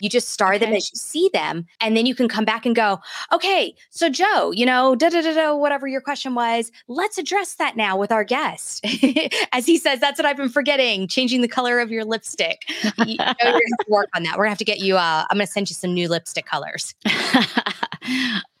You 0.00 0.08
just 0.08 0.30
star 0.30 0.54
okay. 0.54 0.64
them 0.64 0.74
as 0.74 0.90
you 0.90 0.96
see 0.96 1.30
them. 1.32 1.66
And 1.80 1.96
then 1.96 2.06
you 2.06 2.14
can 2.14 2.28
come 2.28 2.44
back 2.44 2.64
and 2.66 2.74
go, 2.74 3.00
okay, 3.32 3.74
so 3.90 4.08
Joe, 4.08 4.52
you 4.52 4.66
know, 4.66 4.94
da 4.94 5.08
da 5.08 5.22
da 5.22 5.34
da, 5.34 5.54
whatever 5.54 5.86
your 5.86 6.00
question 6.00 6.34
was, 6.34 6.70
let's 6.88 7.18
address 7.18 7.54
that 7.56 7.76
now 7.76 7.96
with 7.96 8.12
our 8.12 8.24
guest. 8.24 8.84
as 9.52 9.66
he 9.66 9.76
says, 9.78 10.00
that's 10.00 10.18
what 10.18 10.26
I've 10.26 10.36
been 10.36 10.48
forgetting, 10.48 11.08
changing 11.08 11.40
the 11.40 11.48
color 11.48 11.80
of 11.80 11.90
your 11.90 12.04
lipstick. 12.04 12.62
you 12.68 12.80
know, 13.18 13.24
going 13.24 13.36
to 13.38 13.44
have 13.44 13.60
to 13.60 13.86
work 13.88 14.08
on 14.14 14.22
that. 14.24 14.32
We're 14.32 14.44
going 14.44 14.46
to 14.46 14.50
have 14.50 14.58
to 14.58 14.64
get 14.64 14.80
you, 14.80 14.96
uh, 14.96 15.24
I'm 15.30 15.36
going 15.36 15.46
to 15.46 15.52
send 15.52 15.70
you 15.70 15.74
some 15.74 15.94
new 15.94 16.08
lipstick 16.08 16.46
colors. 16.46 16.94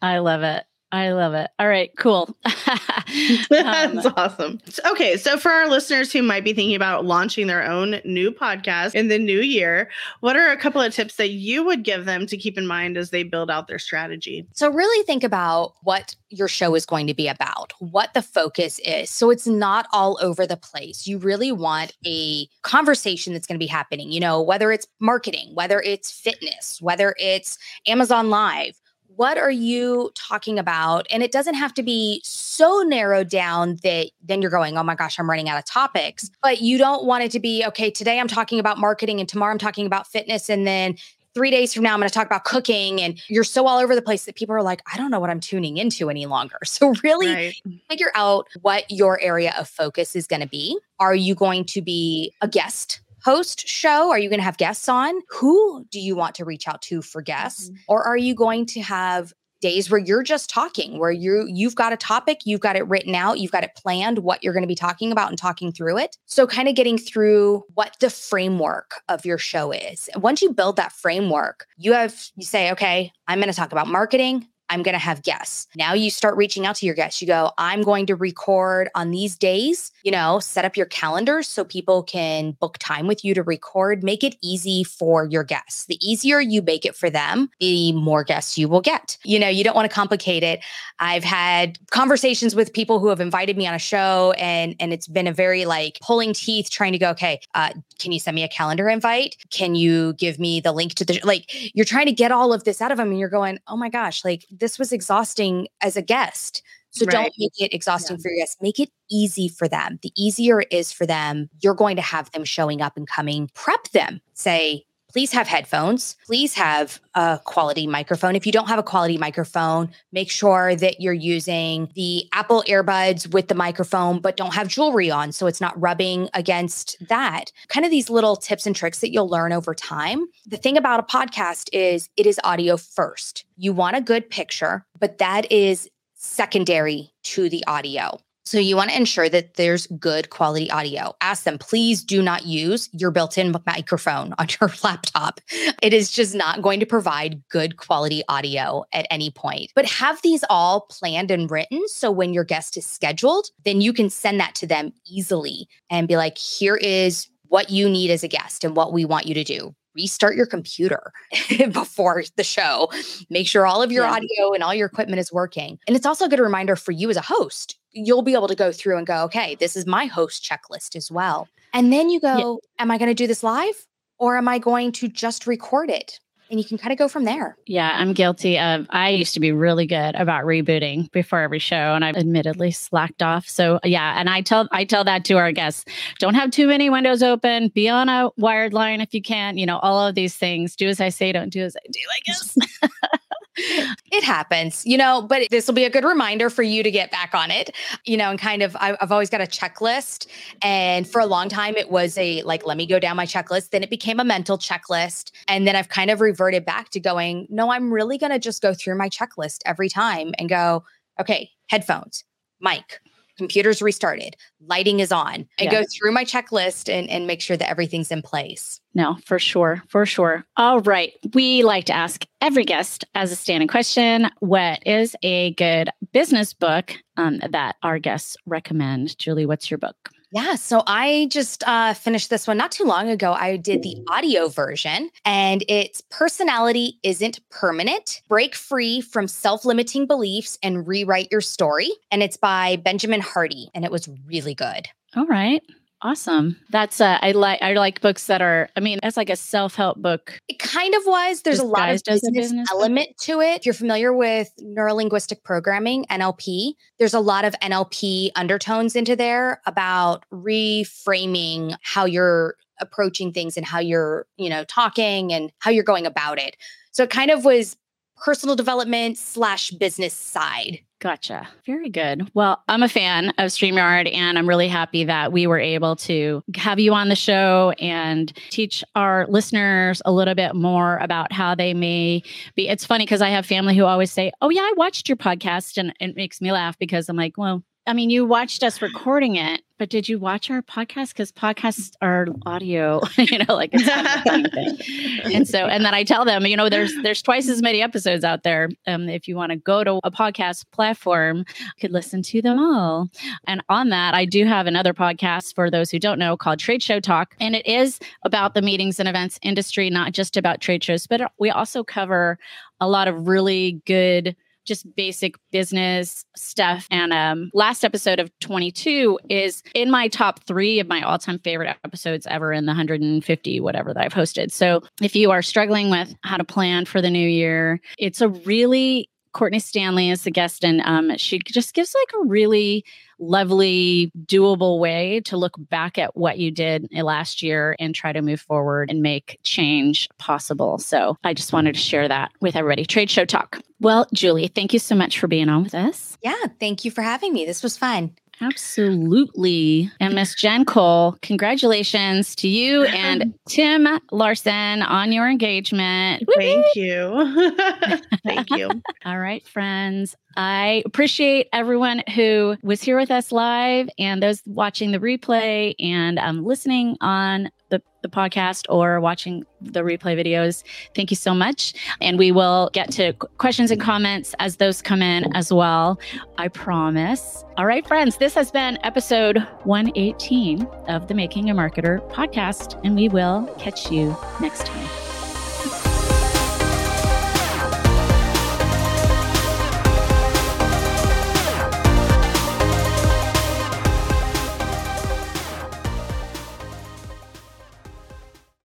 I 0.02 0.18
love 0.18 0.42
it. 0.42 0.64
I 0.94 1.10
love 1.10 1.34
it. 1.34 1.50
All 1.58 1.66
right, 1.66 1.90
cool. 1.98 2.36
That's 3.50 4.06
um, 4.06 4.14
awesome. 4.16 4.60
Okay, 4.86 5.16
so 5.16 5.36
for 5.36 5.50
our 5.50 5.68
listeners 5.68 6.12
who 6.12 6.22
might 6.22 6.44
be 6.44 6.52
thinking 6.52 6.76
about 6.76 7.04
launching 7.04 7.48
their 7.48 7.68
own 7.68 8.00
new 8.04 8.30
podcast 8.30 8.94
in 8.94 9.08
the 9.08 9.18
new 9.18 9.40
year, 9.40 9.90
what 10.20 10.36
are 10.36 10.52
a 10.52 10.56
couple 10.56 10.80
of 10.80 10.94
tips 10.94 11.16
that 11.16 11.30
you 11.30 11.64
would 11.64 11.82
give 11.82 12.04
them 12.04 12.28
to 12.28 12.36
keep 12.36 12.56
in 12.56 12.68
mind 12.68 12.96
as 12.96 13.10
they 13.10 13.24
build 13.24 13.50
out 13.50 13.66
their 13.66 13.80
strategy? 13.80 14.46
So, 14.52 14.70
really 14.70 15.04
think 15.04 15.24
about 15.24 15.72
what 15.82 16.14
your 16.28 16.46
show 16.46 16.76
is 16.76 16.86
going 16.86 17.08
to 17.08 17.14
be 17.14 17.26
about, 17.26 17.72
what 17.80 18.14
the 18.14 18.22
focus 18.22 18.78
is. 18.84 19.10
So, 19.10 19.30
it's 19.30 19.48
not 19.48 19.88
all 19.92 20.16
over 20.22 20.46
the 20.46 20.56
place. 20.56 21.08
You 21.08 21.18
really 21.18 21.50
want 21.50 21.92
a 22.06 22.46
conversation 22.62 23.32
that's 23.32 23.48
going 23.48 23.58
to 23.58 23.64
be 23.64 23.66
happening, 23.66 24.12
you 24.12 24.20
know, 24.20 24.40
whether 24.40 24.70
it's 24.70 24.86
marketing, 25.00 25.50
whether 25.54 25.80
it's 25.80 26.12
fitness, 26.12 26.80
whether 26.80 27.16
it's 27.18 27.58
Amazon 27.88 28.30
Live 28.30 28.80
what 29.16 29.38
are 29.38 29.50
you 29.50 30.10
talking 30.14 30.58
about? 30.58 31.06
And 31.10 31.22
it 31.22 31.32
doesn't 31.32 31.54
have 31.54 31.74
to 31.74 31.82
be 31.82 32.20
so 32.24 32.82
narrowed 32.82 33.28
down 33.28 33.78
that 33.82 34.10
then 34.22 34.42
you're 34.42 34.50
going, 34.50 34.76
oh 34.76 34.82
my 34.82 34.94
gosh, 34.94 35.18
I'm 35.18 35.28
running 35.28 35.48
out 35.48 35.58
of 35.58 35.64
topics. 35.64 36.30
But 36.42 36.60
you 36.60 36.78
don't 36.78 37.04
want 37.04 37.24
it 37.24 37.30
to 37.32 37.40
be, 37.40 37.64
okay, 37.66 37.90
today 37.90 38.18
I'm 38.18 38.28
talking 38.28 38.58
about 38.58 38.78
marketing 38.78 39.20
and 39.20 39.28
tomorrow 39.28 39.52
I'm 39.52 39.58
talking 39.58 39.86
about 39.86 40.06
fitness. 40.06 40.48
And 40.48 40.66
then 40.66 40.96
three 41.34 41.50
days 41.50 41.74
from 41.74 41.82
now, 41.82 41.92
I'm 41.92 41.98
going 41.98 42.08
to 42.08 42.14
talk 42.14 42.26
about 42.26 42.44
cooking. 42.44 43.00
And 43.00 43.20
you're 43.28 43.44
so 43.44 43.66
all 43.66 43.78
over 43.78 43.94
the 43.94 44.02
place 44.02 44.24
that 44.24 44.36
people 44.36 44.54
are 44.54 44.62
like, 44.62 44.82
I 44.92 44.96
don't 44.96 45.10
know 45.10 45.20
what 45.20 45.30
I'm 45.30 45.40
tuning 45.40 45.76
into 45.76 46.08
any 46.08 46.26
longer. 46.26 46.58
So, 46.64 46.92
really 47.04 47.32
right. 47.32 47.54
figure 47.88 48.10
out 48.16 48.48
what 48.62 48.90
your 48.90 49.20
area 49.20 49.54
of 49.56 49.68
focus 49.68 50.16
is 50.16 50.26
going 50.26 50.40
to 50.40 50.48
be. 50.48 50.76
Are 50.98 51.14
you 51.14 51.36
going 51.36 51.64
to 51.66 51.82
be 51.82 52.32
a 52.40 52.48
guest 52.48 53.00
host 53.24 53.66
show? 53.66 54.10
Are 54.10 54.18
you 54.18 54.28
going 54.28 54.38
to 54.38 54.44
have 54.44 54.58
guests 54.58 54.88
on? 54.88 55.14
Who 55.30 55.86
do 55.90 55.98
you 55.98 56.14
want 56.14 56.34
to 56.36 56.44
reach 56.44 56.68
out 56.68 56.82
to 56.82 57.02
for 57.02 57.22
guests? 57.22 57.68
Mm-hmm. 57.68 57.76
Or 57.88 58.04
are 58.04 58.16
you 58.16 58.34
going 58.34 58.66
to 58.66 58.82
have 58.82 59.32
days 59.60 59.90
where 59.90 60.00
you're 60.00 60.22
just 60.22 60.50
talking 60.50 60.98
where 60.98 61.10
you 61.10 61.46
you've 61.48 61.74
got 61.74 61.90
a 61.90 61.96
topic 61.96 62.40
you've 62.44 62.60
got 62.60 62.76
it 62.76 62.86
written 62.86 63.14
out 63.14 63.38
you've 63.38 63.50
got 63.50 63.64
it 63.64 63.70
planned 63.74 64.18
what 64.18 64.44
you're 64.44 64.52
going 64.52 64.62
to 64.62 64.68
be 64.68 64.74
talking 64.74 65.10
about 65.10 65.30
and 65.30 65.38
talking 65.38 65.72
through 65.72 65.96
it 65.96 66.18
so 66.26 66.46
kind 66.46 66.68
of 66.68 66.74
getting 66.74 66.98
through 66.98 67.64
what 67.72 67.96
the 67.98 68.10
framework 68.10 68.96
of 69.08 69.24
your 69.24 69.38
show 69.38 69.72
is 69.72 70.10
and 70.12 70.22
once 70.22 70.42
you 70.42 70.52
build 70.52 70.76
that 70.76 70.92
framework 70.92 71.64
you 71.78 71.94
have 71.94 72.26
you 72.36 72.44
say 72.44 72.70
okay 72.70 73.10
i'm 73.26 73.38
going 73.38 73.48
to 73.48 73.56
talk 73.56 73.72
about 73.72 73.88
marketing 73.88 74.46
I'm 74.70 74.82
going 74.82 74.94
to 74.94 74.98
have 74.98 75.22
guests. 75.22 75.66
Now 75.76 75.92
you 75.94 76.10
start 76.10 76.36
reaching 76.36 76.66
out 76.66 76.76
to 76.76 76.86
your 76.86 76.94
guests. 76.94 77.20
You 77.20 77.28
go, 77.28 77.52
I'm 77.58 77.82
going 77.82 78.06
to 78.06 78.16
record 78.16 78.88
on 78.94 79.10
these 79.10 79.36
days, 79.36 79.92
you 80.02 80.10
know, 80.10 80.38
set 80.38 80.64
up 80.64 80.76
your 80.76 80.86
calendars 80.86 81.48
so 81.48 81.64
people 81.64 82.02
can 82.02 82.52
book 82.52 82.78
time 82.78 83.06
with 83.06 83.24
you 83.24 83.34
to 83.34 83.42
record. 83.42 84.02
Make 84.02 84.24
it 84.24 84.36
easy 84.42 84.84
for 84.84 85.26
your 85.26 85.44
guests. 85.44 85.86
The 85.86 85.98
easier 86.06 86.40
you 86.40 86.62
make 86.62 86.84
it 86.84 86.96
for 86.96 87.10
them, 87.10 87.50
the 87.60 87.92
more 87.92 88.24
guests 88.24 88.58
you 88.58 88.68
will 88.68 88.80
get. 88.80 89.18
You 89.24 89.38
know, 89.38 89.48
you 89.48 89.64
don't 89.64 89.76
want 89.76 89.88
to 89.88 89.94
complicate 89.94 90.42
it. 90.42 90.60
I've 90.98 91.24
had 91.24 91.78
conversations 91.90 92.54
with 92.54 92.72
people 92.72 93.00
who 93.00 93.08
have 93.08 93.20
invited 93.20 93.56
me 93.56 93.66
on 93.66 93.74
a 93.74 93.78
show 93.78 94.32
and 94.38 94.74
and 94.80 94.92
it's 94.92 95.08
been 95.08 95.26
a 95.26 95.32
very 95.32 95.64
like 95.64 95.98
pulling 96.02 96.32
teeth 96.32 96.70
trying 96.70 96.92
to 96.92 96.98
go, 96.98 97.10
okay, 97.10 97.40
uh, 97.54 97.70
can 97.98 98.12
you 98.12 98.18
send 98.18 98.34
me 98.34 98.42
a 98.42 98.48
calendar 98.48 98.88
invite? 98.88 99.36
Can 99.50 99.74
you 99.74 100.14
give 100.14 100.38
me 100.38 100.60
the 100.60 100.72
link 100.72 100.94
to 100.94 101.04
the 101.04 101.20
like 101.24 101.74
you're 101.74 101.84
trying 101.84 102.06
to 102.06 102.12
get 102.12 102.32
all 102.32 102.52
of 102.52 102.64
this 102.64 102.80
out 102.80 102.90
of 102.90 102.98
them 102.98 103.10
and 103.10 103.18
you're 103.18 103.28
going, 103.28 103.58
"Oh 103.66 103.76
my 103.76 103.88
gosh, 103.88 104.24
like 104.24 104.44
this 104.64 104.78
was 104.78 104.92
exhausting 104.92 105.68
as 105.82 105.94
a 105.94 106.00
guest. 106.00 106.62
So 106.88 107.04
right. 107.04 107.12
don't 107.12 107.34
make 107.38 107.52
it 107.58 107.74
exhausting 107.74 108.16
yeah. 108.16 108.22
for 108.22 108.30
your 108.30 108.38
guests. 108.38 108.56
Make 108.62 108.80
it 108.80 108.88
easy 109.10 109.46
for 109.46 109.68
them. 109.68 109.98
The 110.00 110.10
easier 110.16 110.62
it 110.62 110.68
is 110.70 110.90
for 110.90 111.04
them, 111.04 111.50
you're 111.60 111.74
going 111.74 111.96
to 111.96 112.02
have 112.02 112.30
them 112.30 112.44
showing 112.44 112.80
up 112.80 112.96
and 112.96 113.06
coming. 113.06 113.50
Prep 113.52 113.90
them. 113.90 114.22
Say, 114.32 114.86
please 115.14 115.30
have 115.30 115.46
headphones. 115.46 116.16
Please 116.26 116.54
have 116.54 117.00
a 117.14 117.40
quality 117.44 117.86
microphone. 117.86 118.34
If 118.34 118.46
you 118.46 118.52
don't 118.52 118.68
have 118.68 118.80
a 118.80 118.82
quality 118.82 119.16
microphone, 119.16 119.90
make 120.10 120.28
sure 120.28 120.74
that 120.74 121.00
you're 121.00 121.12
using 121.12 121.88
the 121.94 122.24
Apple 122.32 122.64
earbuds 122.66 123.32
with 123.32 123.46
the 123.46 123.54
microphone, 123.54 124.18
but 124.18 124.36
don't 124.36 124.54
have 124.54 124.66
jewelry 124.66 125.12
on 125.12 125.30
so 125.30 125.46
it's 125.46 125.60
not 125.60 125.80
rubbing 125.80 126.28
against 126.34 126.96
that. 127.08 127.52
Kind 127.68 127.86
of 127.86 127.92
these 127.92 128.10
little 128.10 128.34
tips 128.34 128.66
and 128.66 128.74
tricks 128.74 128.98
that 128.98 129.12
you'll 129.12 129.28
learn 129.28 129.52
over 129.52 129.72
time. 129.72 130.26
The 130.46 130.56
thing 130.56 130.76
about 130.76 130.98
a 130.98 131.04
podcast 131.04 131.68
is 131.72 132.08
it 132.16 132.26
is 132.26 132.40
audio 132.42 132.76
first. 132.76 133.44
You 133.56 133.72
want 133.72 133.96
a 133.96 134.00
good 134.00 134.28
picture, 134.28 134.84
but 134.98 135.18
that 135.18 135.50
is 135.52 135.88
secondary 136.14 137.12
to 137.22 137.48
the 137.48 137.64
audio. 137.68 138.18
So 138.46 138.58
you 138.58 138.76
want 138.76 138.90
to 138.90 138.96
ensure 138.96 139.28
that 139.30 139.54
there's 139.54 139.86
good 139.86 140.28
quality 140.28 140.70
audio. 140.70 141.14
Ask 141.22 141.44
them, 141.44 141.56
please 141.56 142.02
do 142.02 142.22
not 142.22 142.44
use 142.44 142.90
your 142.92 143.10
built-in 143.10 143.54
microphone 143.66 144.34
on 144.38 144.48
your 144.60 144.70
laptop. 144.84 145.40
It 145.80 145.94
is 145.94 146.10
just 146.10 146.34
not 146.34 146.60
going 146.60 146.78
to 146.80 146.86
provide 146.86 147.42
good 147.48 147.78
quality 147.78 148.22
audio 148.28 148.84
at 148.92 149.06
any 149.10 149.30
point. 149.30 149.72
But 149.74 149.86
have 149.86 150.20
these 150.22 150.44
all 150.50 150.82
planned 150.90 151.30
and 151.30 151.50
written 151.50 151.88
so 151.88 152.10
when 152.10 152.34
your 152.34 152.44
guest 152.44 152.76
is 152.76 152.86
scheduled, 152.86 153.48
then 153.64 153.80
you 153.80 153.94
can 153.94 154.10
send 154.10 154.40
that 154.40 154.54
to 154.56 154.66
them 154.66 154.92
easily 155.06 155.66
and 155.88 156.06
be 156.06 156.16
like, 156.16 156.36
here 156.36 156.76
is 156.76 157.28
what 157.48 157.70
you 157.70 157.88
need 157.88 158.10
as 158.10 158.22
a 158.22 158.28
guest 158.28 158.62
and 158.62 158.76
what 158.76 158.92
we 158.92 159.04
want 159.04 159.26
you 159.26 159.34
to 159.34 159.44
do 159.44 159.74
restart 159.96 160.34
your 160.34 160.46
computer 160.46 161.12
before 161.72 162.24
the 162.36 162.42
show. 162.42 162.90
Make 163.30 163.46
sure 163.46 163.64
all 163.64 163.80
of 163.80 163.92
your 163.92 164.04
yeah. 164.04 164.14
audio 164.14 164.52
and 164.52 164.62
all 164.62 164.74
your 164.74 164.88
equipment 164.88 165.20
is 165.20 165.32
working. 165.32 165.78
And 165.86 165.96
it's 165.96 166.04
also 166.04 166.24
a 166.24 166.28
good 166.28 166.40
reminder 166.40 166.74
for 166.74 166.90
you 166.90 167.10
as 167.10 167.16
a 167.16 167.22
host. 167.22 167.78
You'll 167.94 168.22
be 168.22 168.34
able 168.34 168.48
to 168.48 168.54
go 168.54 168.72
through 168.72 168.98
and 168.98 169.06
go, 169.06 169.24
okay, 169.24 169.54
this 169.54 169.76
is 169.76 169.86
my 169.86 170.06
host 170.06 170.44
checklist 170.44 170.96
as 170.96 171.10
well. 171.10 171.48
And 171.72 171.92
then 171.92 172.10
you 172.10 172.20
go, 172.20 172.60
yeah. 172.76 172.82
am 172.82 172.90
I 172.90 172.98
going 172.98 173.08
to 173.08 173.14
do 173.14 173.26
this 173.26 173.42
live 173.42 173.86
or 174.18 174.36
am 174.36 174.48
I 174.48 174.58
going 174.58 174.92
to 174.92 175.08
just 175.08 175.46
record 175.46 175.90
it? 175.90 176.20
and 176.50 176.60
you 176.60 176.64
can 176.64 176.78
kind 176.78 176.92
of 176.92 176.98
go 176.98 177.08
from 177.08 177.24
there. 177.24 177.56
Yeah, 177.66 177.90
I'm 177.94 178.12
guilty 178.12 178.58
of 178.58 178.86
I 178.90 179.10
used 179.10 179.34
to 179.34 179.40
be 179.40 179.52
really 179.52 179.86
good 179.86 180.14
about 180.14 180.44
rebooting 180.44 181.10
before 181.10 181.40
every 181.40 181.58
show 181.58 181.94
and 181.94 182.04
I've 182.04 182.16
admittedly 182.16 182.70
slacked 182.70 183.22
off. 183.22 183.48
So 183.48 183.80
yeah, 183.82 184.18
and 184.18 184.28
I 184.28 184.40
tell 184.42 184.68
I 184.70 184.84
tell 184.84 185.04
that 185.04 185.24
to 185.26 185.34
our 185.34 185.52
guests. 185.52 185.84
Don't 186.18 186.34
have 186.34 186.50
too 186.50 186.66
many 186.66 186.90
windows 186.90 187.22
open, 187.22 187.68
be 187.68 187.88
on 187.88 188.08
a 188.08 188.30
wired 188.36 188.72
line 188.72 189.00
if 189.00 189.14
you 189.14 189.22
can, 189.22 189.56
you 189.58 189.66
know, 189.66 189.78
all 189.78 190.06
of 190.06 190.14
these 190.14 190.36
things. 190.36 190.76
Do 190.76 190.88
as 190.88 191.00
I 191.00 191.08
say, 191.08 191.32
don't 191.32 191.50
do 191.50 191.62
as 191.62 191.76
I 191.76 191.88
do, 191.90 192.00
I 192.12 192.20
guess. 192.26 192.56
it 193.56 194.24
happens, 194.24 194.84
you 194.84 194.96
know, 194.96 195.22
but 195.22 195.46
this 195.50 195.66
will 195.66 195.74
be 195.74 195.84
a 195.84 195.90
good 195.90 196.04
reminder 196.04 196.50
for 196.50 196.62
you 196.62 196.82
to 196.82 196.90
get 196.90 197.10
back 197.10 197.34
on 197.34 197.50
it, 197.50 197.70
you 198.04 198.16
know, 198.16 198.30
and 198.30 198.38
kind 198.38 198.62
of, 198.62 198.76
I've 198.80 199.12
always 199.12 199.30
got 199.30 199.40
a 199.40 199.46
checklist. 199.46 200.26
And 200.62 201.08
for 201.08 201.20
a 201.20 201.26
long 201.26 201.48
time, 201.48 201.76
it 201.76 201.90
was 201.90 202.18
a 202.18 202.42
like, 202.42 202.66
let 202.66 202.76
me 202.76 202.86
go 202.86 202.98
down 202.98 203.16
my 203.16 203.26
checklist. 203.26 203.70
Then 203.70 203.82
it 203.82 203.90
became 203.90 204.18
a 204.18 204.24
mental 204.24 204.58
checklist. 204.58 205.30
And 205.48 205.66
then 205.66 205.76
I've 205.76 205.88
kind 205.88 206.10
of 206.10 206.20
reverted 206.20 206.64
back 206.64 206.90
to 206.90 207.00
going, 207.00 207.46
no, 207.50 207.70
I'm 207.70 207.92
really 207.92 208.18
going 208.18 208.32
to 208.32 208.38
just 208.38 208.62
go 208.62 208.74
through 208.74 208.96
my 208.96 209.08
checklist 209.08 209.60
every 209.66 209.88
time 209.88 210.32
and 210.38 210.48
go, 210.48 210.84
okay, 211.20 211.50
headphones, 211.68 212.24
mic, 212.60 213.00
computer's 213.36 213.82
restarted, 213.82 214.36
lighting 214.66 215.00
is 215.00 215.12
on, 215.12 215.46
and 215.58 215.70
go 215.70 215.84
through 215.84 216.12
my 216.12 216.24
checklist 216.24 216.92
and, 216.92 217.08
and 217.10 217.26
make 217.26 217.40
sure 217.40 217.56
that 217.56 217.68
everything's 217.68 218.10
in 218.10 218.22
place. 218.22 218.80
No, 218.94 219.16
for 219.24 219.38
sure. 219.38 219.82
For 219.88 220.06
sure. 220.06 220.44
All 220.56 220.80
right. 220.80 221.12
We 221.32 221.62
like 221.62 221.86
to 221.86 221.92
ask 221.92 222.24
every 222.40 222.64
guest 222.64 223.04
as 223.14 223.32
a 223.32 223.36
standing 223.36 223.68
question 223.68 224.30
what 224.38 224.86
is 224.86 225.16
a 225.22 225.52
good 225.54 225.90
business 226.12 226.52
book 226.52 226.92
um, 227.16 227.40
that 227.50 227.76
our 227.82 227.98
guests 227.98 228.36
recommend? 228.46 229.18
Julie, 229.18 229.46
what's 229.46 229.70
your 229.70 229.78
book? 229.78 230.10
Yeah, 230.34 230.56
so 230.56 230.82
I 230.84 231.28
just 231.30 231.62
uh, 231.64 231.94
finished 231.94 232.28
this 232.28 232.48
one 232.48 232.56
not 232.56 232.72
too 232.72 232.82
long 232.82 233.08
ago. 233.08 233.32
I 233.32 233.56
did 233.56 233.84
the 233.84 234.04
audio 234.10 234.48
version, 234.48 235.10
and 235.24 235.62
it's 235.68 236.00
Personality 236.10 236.98
Isn't 237.04 237.38
Permanent 237.50 238.20
Break 238.28 238.56
Free 238.56 239.00
from 239.00 239.28
Self 239.28 239.64
Limiting 239.64 240.08
Beliefs 240.08 240.58
and 240.60 240.88
Rewrite 240.88 241.28
Your 241.30 241.40
Story. 241.40 241.92
And 242.10 242.20
it's 242.20 242.36
by 242.36 242.74
Benjamin 242.74 243.20
Hardy, 243.20 243.68
and 243.76 243.84
it 243.84 243.92
was 243.92 244.08
really 244.26 244.56
good. 244.56 244.88
All 245.14 245.26
right. 245.26 245.62
Awesome. 246.04 246.60
That's 246.68 247.00
uh, 247.00 247.18
I 247.22 247.32
like 247.32 247.62
I 247.62 247.72
like 247.72 248.02
books 248.02 248.26
that 248.26 248.42
are. 248.42 248.68
I 248.76 248.80
mean, 248.80 248.98
that's 249.02 249.16
like 249.16 249.30
a 249.30 249.36
self 249.36 249.74
help 249.74 249.96
book. 249.96 250.38
It 250.48 250.58
kind 250.58 250.94
of 250.94 251.02
was. 251.06 251.40
There's 251.40 251.60
a 251.60 251.64
lot 251.64 251.88
of 251.88 252.02
business, 252.04 252.30
business 252.30 252.68
element 252.70 253.08
book. 253.08 253.16
to 253.20 253.40
it. 253.40 253.60
If 253.60 253.64
you're 253.64 253.72
familiar 253.72 254.12
with 254.12 254.52
neuro 254.58 254.92
linguistic 254.92 255.42
programming 255.44 256.04
(NLP), 256.10 256.74
there's 256.98 257.14
a 257.14 257.20
lot 257.20 257.46
of 257.46 257.54
NLP 257.62 258.32
undertones 258.36 258.94
into 258.94 259.16
there 259.16 259.62
about 259.64 260.26
reframing 260.30 261.74
how 261.80 262.04
you're 262.04 262.56
approaching 262.80 263.32
things 263.32 263.56
and 263.56 263.64
how 263.64 263.78
you're 263.78 264.26
you 264.36 264.50
know 264.50 264.62
talking 264.64 265.32
and 265.32 265.50
how 265.60 265.70
you're 265.70 265.84
going 265.84 266.04
about 266.04 266.38
it. 266.38 266.58
So 266.92 267.04
it 267.04 267.10
kind 267.10 267.30
of 267.30 267.46
was 267.46 267.78
personal 268.22 268.56
development 268.56 269.16
slash 269.16 269.70
business 269.70 270.12
side 270.12 270.80
Gotcha. 271.04 271.46
Very 271.66 271.90
good. 271.90 272.30
Well, 272.32 272.62
I'm 272.66 272.82
a 272.82 272.88
fan 272.88 273.28
of 273.36 273.50
StreamYard 273.50 274.10
and 274.10 274.38
I'm 274.38 274.48
really 274.48 274.68
happy 274.68 275.04
that 275.04 275.32
we 275.32 275.46
were 275.46 275.58
able 275.58 275.96
to 275.96 276.42
have 276.56 276.80
you 276.80 276.94
on 276.94 277.10
the 277.10 277.14
show 277.14 277.74
and 277.78 278.32
teach 278.48 278.82
our 278.94 279.26
listeners 279.28 280.00
a 280.06 280.12
little 280.12 280.34
bit 280.34 280.54
more 280.54 280.96
about 280.96 281.30
how 281.30 281.54
they 281.54 281.74
may 281.74 282.22
be. 282.54 282.70
It's 282.70 282.86
funny 282.86 283.04
because 283.04 283.20
I 283.20 283.28
have 283.28 283.44
family 283.44 283.76
who 283.76 283.84
always 283.84 284.10
say, 284.12 284.32
Oh, 284.40 284.48
yeah, 284.48 284.62
I 284.62 284.72
watched 284.78 285.06
your 285.06 285.16
podcast. 285.18 285.76
And 285.76 285.92
it 286.00 286.16
makes 286.16 286.40
me 286.40 286.52
laugh 286.52 286.78
because 286.78 287.10
I'm 287.10 287.16
like, 287.16 287.36
Well, 287.36 287.62
I 287.86 287.92
mean, 287.92 288.08
you 288.08 288.24
watched 288.24 288.62
us 288.62 288.80
recording 288.80 289.36
it, 289.36 289.60
but 289.78 289.90
did 289.90 290.08
you 290.08 290.18
watch 290.18 290.50
our 290.50 290.62
podcast? 290.62 291.08
Because 291.08 291.30
podcasts 291.30 291.92
are 292.00 292.26
audio, 292.46 293.02
you 293.18 293.38
know, 293.38 293.54
like 293.54 293.70
it's 293.72 293.84
kind 294.24 294.46
of. 294.46 294.80
And 295.34 295.48
so, 295.48 295.66
and 295.66 295.84
then 295.84 295.94
I 295.94 296.04
tell 296.04 296.24
them, 296.24 296.46
you 296.46 296.56
know, 296.56 296.68
there's 296.68 296.94
there's 297.02 297.22
twice 297.22 297.48
as 297.48 297.60
many 297.62 297.82
episodes 297.82 298.24
out 298.24 298.42
there. 298.42 298.68
Um, 298.86 299.08
if 299.08 299.26
you 299.26 299.36
want 299.36 299.50
to 299.50 299.56
go 299.56 299.82
to 299.84 300.00
a 300.04 300.10
podcast 300.10 300.64
platform, 300.70 301.38
you 301.38 301.66
could 301.80 301.92
listen 301.92 302.22
to 302.22 302.42
them 302.42 302.58
all. 302.58 303.08
And 303.46 303.62
on 303.68 303.88
that, 303.90 304.14
I 304.14 304.24
do 304.24 304.46
have 304.46 304.66
another 304.66 304.94
podcast 304.94 305.54
for 305.54 305.70
those 305.70 305.90
who 305.90 305.98
don't 305.98 306.18
know 306.18 306.36
called 306.36 306.58
Trade 306.58 306.82
Show 306.82 307.00
Talk, 307.00 307.34
and 307.40 307.54
it 307.54 307.66
is 307.66 307.98
about 308.22 308.54
the 308.54 308.62
meetings 308.62 308.98
and 308.98 309.08
events 309.08 309.38
industry, 309.42 309.90
not 309.90 310.12
just 310.12 310.36
about 310.36 310.60
trade 310.60 310.84
shows, 310.84 311.06
but 311.06 311.32
we 311.38 311.50
also 311.50 311.82
cover 311.82 312.38
a 312.80 312.88
lot 312.88 313.08
of 313.08 313.26
really 313.26 313.82
good 313.86 314.36
just 314.64 314.86
basic 314.96 315.36
business 315.52 316.24
stuff. 316.36 316.86
And 316.90 317.12
um, 317.12 317.50
last 317.54 317.84
episode 317.84 318.18
of 318.18 318.30
22 318.40 319.18
is 319.28 319.62
in 319.74 319.90
my 319.90 320.08
top 320.08 320.44
three 320.44 320.80
of 320.80 320.88
my 320.88 321.02
all 321.02 321.18
time 321.18 321.38
favorite 321.38 321.76
episodes 321.84 322.26
ever 322.26 322.52
in 322.52 322.66
the 322.66 322.70
150, 322.70 323.60
whatever 323.60 323.94
that 323.94 324.04
I've 324.04 324.14
hosted. 324.14 324.50
So 324.50 324.82
if 325.00 325.14
you 325.14 325.30
are 325.30 325.42
struggling 325.42 325.90
with 325.90 326.14
how 326.22 326.36
to 326.36 326.44
plan 326.44 326.84
for 326.84 327.00
the 327.00 327.10
new 327.10 327.28
year, 327.28 327.80
it's 327.98 328.20
a 328.20 328.28
really 328.28 329.08
Courtney 329.34 329.58
Stanley 329.58 330.10
is 330.10 330.22
the 330.22 330.30
guest, 330.30 330.64
and 330.64 330.80
um, 330.82 331.16
she 331.18 331.38
just 331.38 331.74
gives 331.74 331.94
like 331.94 332.22
a 332.22 332.26
really 332.26 332.84
lovely, 333.18 334.10
doable 334.24 334.78
way 334.78 335.20
to 335.20 335.36
look 335.36 335.54
back 335.58 335.98
at 335.98 336.16
what 336.16 336.38
you 336.38 336.50
did 336.50 336.88
last 336.92 337.42
year 337.42 337.76
and 337.78 337.94
try 337.94 338.12
to 338.12 338.22
move 338.22 338.40
forward 338.40 338.90
and 338.90 339.02
make 339.02 339.38
change 339.42 340.08
possible. 340.18 340.78
So 340.78 341.16
I 341.24 341.34
just 341.34 341.52
wanted 341.52 341.74
to 341.74 341.80
share 341.80 342.08
that 342.08 342.32
with 342.40 342.56
everybody. 342.56 342.84
Trade 342.84 343.10
Show 343.10 343.24
Talk. 343.24 343.60
Well, 343.80 344.06
Julie, 344.12 344.48
thank 344.48 344.72
you 344.72 344.78
so 344.78 344.94
much 344.94 345.18
for 345.18 345.26
being 345.26 345.48
on 345.48 345.64
with 345.64 345.74
us. 345.74 346.16
Yeah, 346.22 346.46
thank 346.58 346.84
you 346.84 346.90
for 346.90 347.02
having 347.02 347.32
me. 347.32 347.44
This 347.44 347.62
was 347.62 347.76
fun. 347.76 348.14
Absolutely. 348.40 349.90
And 350.00 350.14
Miss 350.14 350.34
Jen 350.34 350.64
Cole, 350.64 351.16
congratulations 351.22 352.34
to 352.36 352.48
you 352.48 352.84
and 352.84 353.34
Tim 353.48 353.86
Larson 354.10 354.82
on 354.82 355.12
your 355.12 355.28
engagement. 355.28 356.24
Thank 356.36 356.66
you. 356.74 357.52
Thank 358.24 358.50
you. 358.50 358.70
All 359.04 359.18
right, 359.18 359.46
friends. 359.46 360.16
I 360.36 360.82
appreciate 360.84 361.48
everyone 361.52 362.02
who 362.14 362.56
was 362.62 362.82
here 362.82 362.98
with 362.98 363.10
us 363.10 363.30
live 363.30 363.88
and 363.98 364.22
those 364.22 364.42
watching 364.46 364.90
the 364.90 364.98
replay 364.98 365.74
and 365.78 366.18
um, 366.18 366.44
listening 366.44 366.96
on 367.00 367.50
the, 367.70 367.82
the 368.02 368.08
podcast 368.08 368.66
or 368.68 369.00
watching 369.00 369.44
the 369.60 369.80
replay 369.80 370.16
videos. 370.16 370.62
Thank 370.94 371.10
you 371.10 371.16
so 371.16 371.34
much. 371.34 371.74
And 372.00 372.18
we 372.18 372.32
will 372.32 372.70
get 372.72 372.90
to 372.92 373.12
questions 373.38 373.70
and 373.70 373.80
comments 373.80 374.34
as 374.38 374.56
those 374.56 374.82
come 374.82 375.02
in 375.02 375.34
as 375.34 375.52
well. 375.52 375.98
I 376.38 376.48
promise. 376.48 377.44
All 377.56 377.66
right, 377.66 377.86
friends, 377.86 378.18
this 378.18 378.34
has 378.34 378.50
been 378.50 378.78
episode 378.84 379.38
118 379.64 380.64
of 380.88 381.08
the 381.08 381.14
Making 381.14 381.50
a 381.50 381.54
Marketer 381.54 382.00
podcast, 382.10 382.80
and 382.84 382.94
we 382.94 383.08
will 383.08 383.46
catch 383.58 383.90
you 383.90 384.16
next 384.40 384.66
time. 384.66 385.03